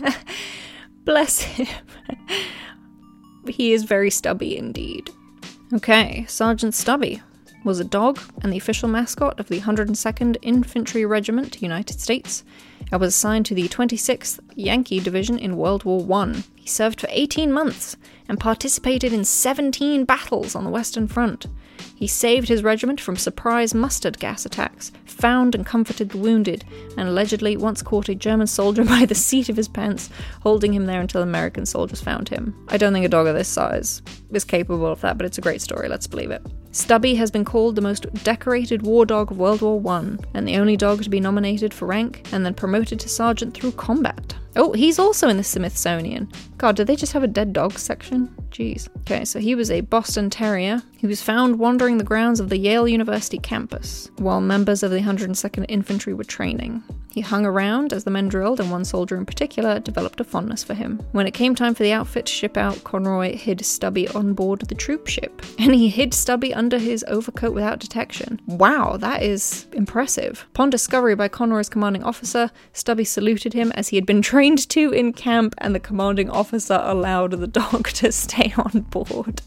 Bless 1.04 1.40
him. 1.40 1.66
he 3.48 3.72
is 3.72 3.84
very 3.84 4.10
stubby 4.10 4.56
indeed. 4.56 5.10
Okay, 5.72 6.24
Sergeant 6.28 6.74
Stubby 6.74 7.22
was 7.64 7.80
a 7.80 7.84
dog 7.84 8.18
and 8.42 8.52
the 8.52 8.56
official 8.58 8.88
mascot 8.88 9.38
of 9.38 9.48
the 9.48 9.60
102nd 9.60 10.36
Infantry 10.42 11.06
Regiment, 11.06 11.62
United 11.62 12.00
States, 12.00 12.44
and 12.90 13.00
was 13.00 13.14
assigned 13.14 13.46
to 13.46 13.54
the 13.54 13.68
26th 13.68 14.40
Yankee 14.54 15.00
Division 15.00 15.38
in 15.38 15.56
World 15.56 15.84
War 15.84 16.06
I. 16.20 16.42
He 16.54 16.68
served 16.68 17.00
for 17.00 17.08
18 17.10 17.52
months 17.52 17.96
and 18.28 18.38
participated 18.38 19.12
in 19.12 19.24
17 19.24 20.04
battles 20.04 20.54
on 20.54 20.64
the 20.64 20.70
Western 20.70 21.08
Front. 21.08 21.46
He 21.94 22.06
saved 22.06 22.48
his 22.48 22.62
regiment 22.62 23.00
from 23.00 23.16
surprise 23.16 23.74
mustard 23.74 24.18
gas 24.18 24.44
attacks, 24.44 24.92
found 25.04 25.54
and 25.54 25.64
comforted 25.64 26.10
the 26.10 26.18
wounded, 26.18 26.64
and 26.96 27.08
allegedly 27.08 27.56
once 27.56 27.82
caught 27.82 28.08
a 28.08 28.14
German 28.14 28.46
soldier 28.46 28.84
by 28.96 29.04
the 29.04 29.14
seat 29.14 29.48
of 29.48 29.56
his 29.56 29.68
pants, 29.68 30.10
holding 30.42 30.72
him 30.74 30.86
there 30.86 31.00
until 31.00 31.22
American 31.22 31.66
soldiers 31.66 32.00
found 32.00 32.28
him. 32.28 32.54
I 32.68 32.76
don't 32.76 32.92
think 32.92 33.06
a 33.06 33.08
dog 33.08 33.26
of 33.26 33.34
this 33.34 33.48
size 33.48 34.02
is 34.32 34.44
capable 34.44 34.86
of 34.86 35.00
that, 35.02 35.16
but 35.16 35.26
it's 35.26 35.38
a 35.38 35.42
great 35.42 35.60
story, 35.60 35.88
let's 35.88 36.06
believe 36.06 36.30
it. 36.30 36.42
Stubby 36.72 37.14
has 37.16 37.30
been 37.30 37.44
called 37.44 37.76
the 37.76 37.82
most 37.82 38.12
decorated 38.24 38.82
war 38.82 39.04
dog 39.04 39.30
of 39.30 39.38
World 39.38 39.60
War 39.60 39.80
I, 39.94 40.16
and 40.34 40.48
the 40.48 40.56
only 40.56 40.76
dog 40.76 41.02
to 41.02 41.10
be 41.10 41.20
nominated 41.20 41.74
for 41.74 41.86
rank 41.86 42.26
and 42.32 42.44
then 42.44 42.54
promoted 42.54 42.98
to 43.00 43.08
sergeant 43.08 43.54
through 43.54 43.72
combat. 43.72 44.34
Oh, 44.56 44.72
he's 44.72 44.98
also 44.98 45.28
in 45.28 45.36
the 45.36 45.44
Smithsonian. 45.44 46.30
God, 46.58 46.76
did 46.76 46.86
they 46.86 46.96
just 46.96 47.12
have 47.12 47.22
a 47.22 47.28
dead 47.28 47.52
dog 47.52 47.78
section? 47.78 48.34
Jeez. 48.50 48.88
Okay, 49.00 49.24
so 49.24 49.38
he 49.38 49.54
was 49.54 49.70
a 49.70 49.80
Boston 49.80 50.30
Terrier. 50.30 50.82
He 50.98 51.06
was 51.06 51.22
found 51.22 51.58
wandering 51.58 51.98
the 51.98 52.04
grounds 52.04 52.38
of 52.38 52.50
the 52.50 52.58
Yale 52.58 52.86
University 52.86 53.38
campus 53.38 54.10
while 54.18 54.40
members 54.40 54.82
of 54.82 54.90
the 54.90 55.00
102nd 55.00 55.66
Infantry 55.68 56.14
were 56.14 56.24
training. 56.24 56.82
He 57.12 57.20
hung 57.20 57.44
around 57.44 57.92
as 57.92 58.04
the 58.04 58.10
men 58.10 58.28
drilled, 58.28 58.58
and 58.58 58.70
one 58.70 58.86
soldier 58.86 59.16
in 59.16 59.26
particular 59.26 59.78
developed 59.78 60.20
a 60.20 60.24
fondness 60.24 60.64
for 60.64 60.72
him. 60.72 60.98
When 61.12 61.26
it 61.26 61.34
came 61.34 61.54
time 61.54 61.74
for 61.74 61.82
the 61.82 61.92
outfit 61.92 62.24
to 62.24 62.32
ship 62.32 62.56
out, 62.56 62.84
Conroy 62.84 63.36
hid 63.36 63.64
Stubby 63.66 64.08
on 64.08 64.32
board 64.32 64.60
the 64.60 64.74
troop 64.74 65.06
ship. 65.08 65.42
And 65.58 65.74
he 65.74 65.88
hid 65.88 66.14
Stubby 66.14 66.54
under 66.54 66.78
his 66.78 67.04
overcoat 67.08 67.52
without 67.52 67.80
detection. 67.80 68.40
Wow, 68.46 68.96
that 68.96 69.22
is 69.22 69.66
impressive. 69.72 70.46
Upon 70.54 70.70
discovery 70.70 71.14
by 71.14 71.28
Conroy's 71.28 71.68
commanding 71.68 72.02
officer, 72.02 72.50
Stubby 72.72 73.04
saluted 73.04 73.52
him 73.52 73.72
as 73.72 73.88
he 73.88 73.96
had 73.96 74.06
been 74.06 74.22
trained 74.32 74.41
to 74.42 74.90
in 74.90 75.12
camp, 75.12 75.54
and 75.58 75.72
the 75.72 75.80
commanding 75.80 76.28
officer 76.28 76.80
allowed 76.82 77.30
the 77.30 77.46
dog 77.46 77.88
to 77.90 78.10
stay 78.10 78.52
on 78.56 78.80
board. 78.90 79.40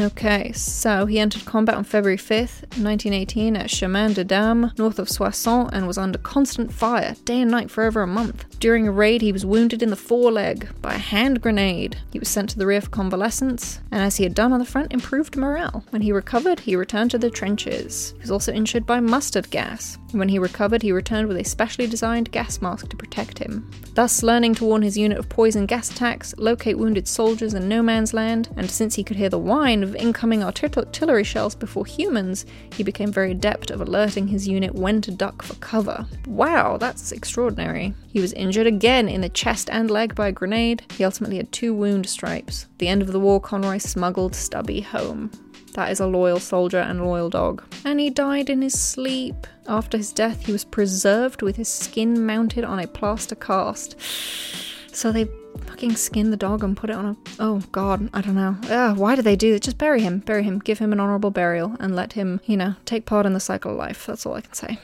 Okay, 0.00 0.52
so 0.52 1.06
he 1.06 1.18
entered 1.18 1.44
combat 1.44 1.74
on 1.74 1.82
February 1.82 2.16
5th, 2.16 2.62
1918, 2.78 3.56
at 3.56 3.68
Chemin 3.68 4.12
des 4.12 4.22
Dames, 4.22 4.70
north 4.78 5.00
of 5.00 5.08
Soissons, 5.08 5.70
and 5.72 5.88
was 5.88 5.98
under 5.98 6.18
constant 6.20 6.72
fire, 6.72 7.16
day 7.24 7.40
and 7.40 7.50
night 7.50 7.68
for 7.68 7.82
over 7.82 8.00
a 8.02 8.06
month. 8.06 8.57
During 8.60 8.88
a 8.88 8.92
raid, 8.92 9.22
he 9.22 9.30
was 9.30 9.46
wounded 9.46 9.84
in 9.84 9.90
the 9.90 9.94
foreleg 9.96 10.68
by 10.82 10.94
a 10.94 10.98
hand 10.98 11.40
grenade. 11.40 11.96
He 12.12 12.18
was 12.18 12.28
sent 12.28 12.50
to 12.50 12.58
the 12.58 12.66
rear 12.66 12.80
for 12.80 12.90
convalescence, 12.90 13.78
and 13.92 14.02
as 14.02 14.16
he 14.16 14.24
had 14.24 14.34
done 14.34 14.52
on 14.52 14.58
the 14.58 14.64
front, 14.64 14.92
improved 14.92 15.36
morale. 15.36 15.84
When 15.90 16.02
he 16.02 16.10
recovered, 16.10 16.58
he 16.58 16.74
returned 16.74 17.12
to 17.12 17.18
the 17.18 17.30
trenches. 17.30 18.14
He 18.16 18.20
was 18.20 18.32
also 18.32 18.52
injured 18.52 18.84
by 18.84 18.98
mustard 18.98 19.48
gas. 19.50 19.96
When 20.10 20.28
he 20.28 20.40
recovered, 20.40 20.82
he 20.82 20.90
returned 20.90 21.28
with 21.28 21.36
a 21.36 21.44
specially 21.44 21.86
designed 21.86 22.32
gas 22.32 22.60
mask 22.60 22.88
to 22.88 22.96
protect 22.96 23.38
him, 23.38 23.70
thus 23.94 24.24
learning 24.24 24.56
to 24.56 24.64
warn 24.64 24.82
his 24.82 24.98
unit 24.98 25.18
of 25.18 25.28
poison 25.28 25.64
gas 25.66 25.92
attacks, 25.92 26.34
locate 26.36 26.78
wounded 26.78 27.06
soldiers 27.06 27.54
in 27.54 27.68
no 27.68 27.80
man's 27.80 28.12
land, 28.12 28.48
and 28.56 28.68
since 28.68 28.96
he 28.96 29.04
could 29.04 29.16
hear 29.16 29.28
the 29.28 29.38
whine 29.38 29.84
of 29.84 29.94
incoming 29.94 30.42
artillery 30.42 31.24
shells 31.24 31.54
before 31.54 31.86
humans, 31.86 32.44
he 32.72 32.82
became 32.82 33.12
very 33.12 33.30
adept 33.30 33.70
of 33.70 33.80
alerting 33.80 34.26
his 34.26 34.48
unit 34.48 34.74
when 34.74 35.00
to 35.02 35.12
duck 35.12 35.42
for 35.42 35.54
cover. 35.56 36.06
Wow, 36.26 36.76
that's 36.76 37.12
extraordinary. 37.12 37.94
He 38.08 38.20
was 38.20 38.32
injured 38.32 38.47
again 38.56 39.08
in 39.08 39.20
the 39.20 39.28
chest 39.28 39.68
and 39.70 39.90
leg 39.90 40.14
by 40.14 40.28
a 40.28 40.32
grenade. 40.32 40.84
He 40.92 41.04
ultimately 41.04 41.36
had 41.36 41.52
two 41.52 41.74
wound 41.74 42.08
stripes. 42.08 42.64
At 42.64 42.78
the 42.78 42.88
end 42.88 43.02
of 43.02 43.12
the 43.12 43.20
war, 43.20 43.40
Conroy 43.40 43.78
smuggled 43.78 44.34
Stubby 44.34 44.80
home. 44.80 45.30
That 45.74 45.92
is 45.92 46.00
a 46.00 46.06
loyal 46.06 46.40
soldier 46.40 46.78
and 46.78 47.04
loyal 47.04 47.30
dog. 47.30 47.62
And 47.84 48.00
he 48.00 48.10
died 48.10 48.50
in 48.50 48.62
his 48.62 48.78
sleep. 48.78 49.46
After 49.68 49.96
his 49.96 50.12
death, 50.12 50.46
he 50.46 50.52
was 50.52 50.64
preserved 50.64 51.42
with 51.42 51.56
his 51.56 51.68
skin 51.68 52.26
mounted 52.26 52.64
on 52.64 52.78
a 52.78 52.86
plaster 52.86 53.34
cast. 53.34 53.96
So 54.90 55.12
they 55.12 55.28
fucking 55.66 55.94
skinned 55.94 56.32
the 56.32 56.36
dog 56.36 56.64
and 56.64 56.76
put 56.76 56.90
it 56.90 56.96
on 56.96 57.06
a. 57.06 57.16
Oh 57.38 57.62
god, 57.70 58.10
I 58.12 58.20
don't 58.20 58.34
know. 58.34 58.56
Ugh, 58.68 58.96
why 58.96 59.14
do 59.14 59.22
they 59.22 59.36
do 59.36 59.52
that? 59.52 59.62
Just 59.62 59.78
bury 59.78 60.00
him. 60.00 60.18
Bury 60.20 60.42
him. 60.42 60.58
Give 60.58 60.80
him 60.80 60.92
an 60.92 60.98
honorable 60.98 61.30
burial 61.30 61.76
and 61.78 61.94
let 61.94 62.14
him, 62.14 62.40
you 62.46 62.56
know, 62.56 62.74
take 62.84 63.06
part 63.06 63.24
in 63.24 63.32
the 63.32 63.38
cycle 63.38 63.70
of 63.70 63.76
life. 63.76 64.06
That's 64.06 64.26
all 64.26 64.34
I 64.34 64.40
can 64.40 64.54
say. 64.54 64.78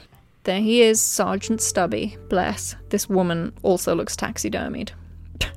There 0.45 0.61
he 0.61 0.83
is, 0.83 1.01
Sergeant 1.01 1.59
Stubby. 1.59 2.17
Bless. 2.29 2.75
This 2.89 3.09
woman 3.09 3.51
also 3.63 3.95
looks 3.95 4.15
taxidermied. 4.15 4.91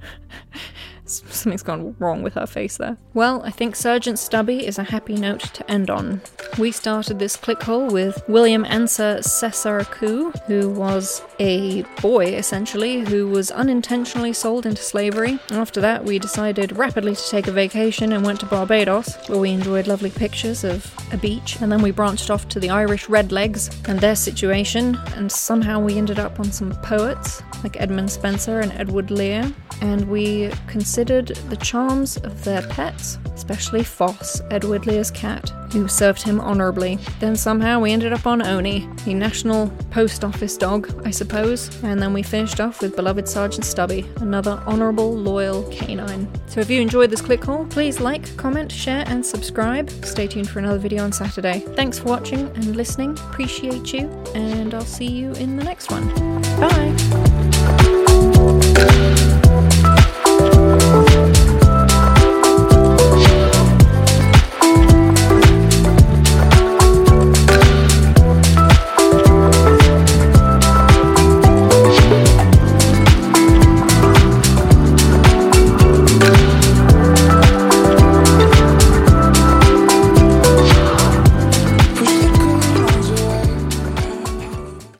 Something's 1.08 1.62
gone 1.62 1.96
wrong 1.98 2.22
with 2.22 2.34
her 2.34 2.46
face 2.46 2.76
there. 2.76 2.96
Well, 3.14 3.42
I 3.44 3.50
think 3.50 3.74
Sergeant 3.74 4.18
Stubby 4.18 4.66
is 4.66 4.78
a 4.78 4.84
happy 4.84 5.14
note 5.14 5.40
to 5.54 5.70
end 5.70 5.90
on. 5.90 6.20
We 6.58 6.72
started 6.72 7.18
this 7.18 7.36
clickhole 7.36 7.90
with 7.90 8.22
William 8.28 8.64
Ansah 8.64 9.18
Sessarakoo, 9.20 10.36
who 10.46 10.70
was 10.70 11.22
a 11.38 11.82
boy, 12.00 12.26
essentially, 12.26 13.00
who 13.00 13.28
was 13.28 13.50
unintentionally 13.50 14.32
sold 14.32 14.66
into 14.66 14.82
slavery. 14.82 15.38
After 15.50 15.80
that, 15.80 16.04
we 16.04 16.18
decided 16.18 16.76
rapidly 16.76 17.14
to 17.14 17.28
take 17.28 17.46
a 17.46 17.52
vacation 17.52 18.12
and 18.12 18.24
went 18.24 18.40
to 18.40 18.46
Barbados, 18.46 19.16
where 19.28 19.38
we 19.38 19.50
enjoyed 19.50 19.86
lovely 19.86 20.10
pictures 20.10 20.64
of 20.64 20.92
a 21.12 21.16
beach. 21.16 21.58
And 21.60 21.70
then 21.70 21.82
we 21.82 21.90
branched 21.90 22.30
off 22.30 22.48
to 22.48 22.60
the 22.60 22.70
Irish 22.70 23.06
Redlegs 23.06 23.88
and 23.88 24.00
their 24.00 24.16
situation, 24.16 24.96
and 25.14 25.30
somehow 25.30 25.80
we 25.80 25.96
ended 25.96 26.18
up 26.18 26.40
on 26.40 26.52
some 26.52 26.72
poets 26.82 27.42
like 27.62 27.80
Edmund 27.80 28.10
Spenser 28.10 28.60
and 28.60 28.72
Edward 28.72 29.10
Lear. 29.10 29.52
And 29.80 30.08
we 30.08 30.50
considered 30.98 31.28
the 31.48 31.56
charms 31.58 32.16
of 32.24 32.42
their 32.42 32.60
pets, 32.62 33.18
especially 33.32 33.84
Foss, 33.84 34.42
Edward 34.50 34.84
Lear's 34.84 35.12
cat, 35.12 35.48
who 35.70 35.86
served 35.86 36.20
him 36.20 36.40
honourably. 36.40 36.98
Then 37.20 37.36
somehow 37.36 37.78
we 37.78 37.92
ended 37.92 38.12
up 38.12 38.26
on 38.26 38.40
Owney, 38.40 38.88
the 39.04 39.14
national 39.14 39.68
post 39.92 40.24
office 40.24 40.56
dog, 40.56 40.90
I 41.06 41.12
suppose. 41.12 41.70
And 41.84 42.02
then 42.02 42.12
we 42.12 42.24
finished 42.24 42.58
off 42.58 42.82
with 42.82 42.96
beloved 42.96 43.28
Sergeant 43.28 43.64
Stubby, 43.64 44.10
another 44.16 44.60
honourable, 44.66 45.14
loyal 45.14 45.62
canine. 45.70 46.28
So 46.48 46.58
if 46.58 46.68
you 46.68 46.80
enjoyed 46.80 47.10
this 47.10 47.22
clickhole, 47.22 47.70
please 47.70 48.00
like, 48.00 48.36
comment, 48.36 48.72
share, 48.72 49.04
and 49.06 49.24
subscribe. 49.24 49.88
Stay 50.04 50.26
tuned 50.26 50.50
for 50.50 50.58
another 50.58 50.80
video 50.80 51.04
on 51.04 51.12
Saturday. 51.12 51.60
Thanks 51.76 52.00
for 52.00 52.06
watching 52.06 52.48
and 52.56 52.74
listening. 52.74 53.16
Appreciate 53.30 53.92
you, 53.92 54.08
and 54.34 54.74
I'll 54.74 54.80
see 54.80 55.06
you 55.06 55.30
in 55.34 55.56
the 55.56 55.62
next 55.62 55.92
one. 55.92 56.08
Bye! 56.58 56.96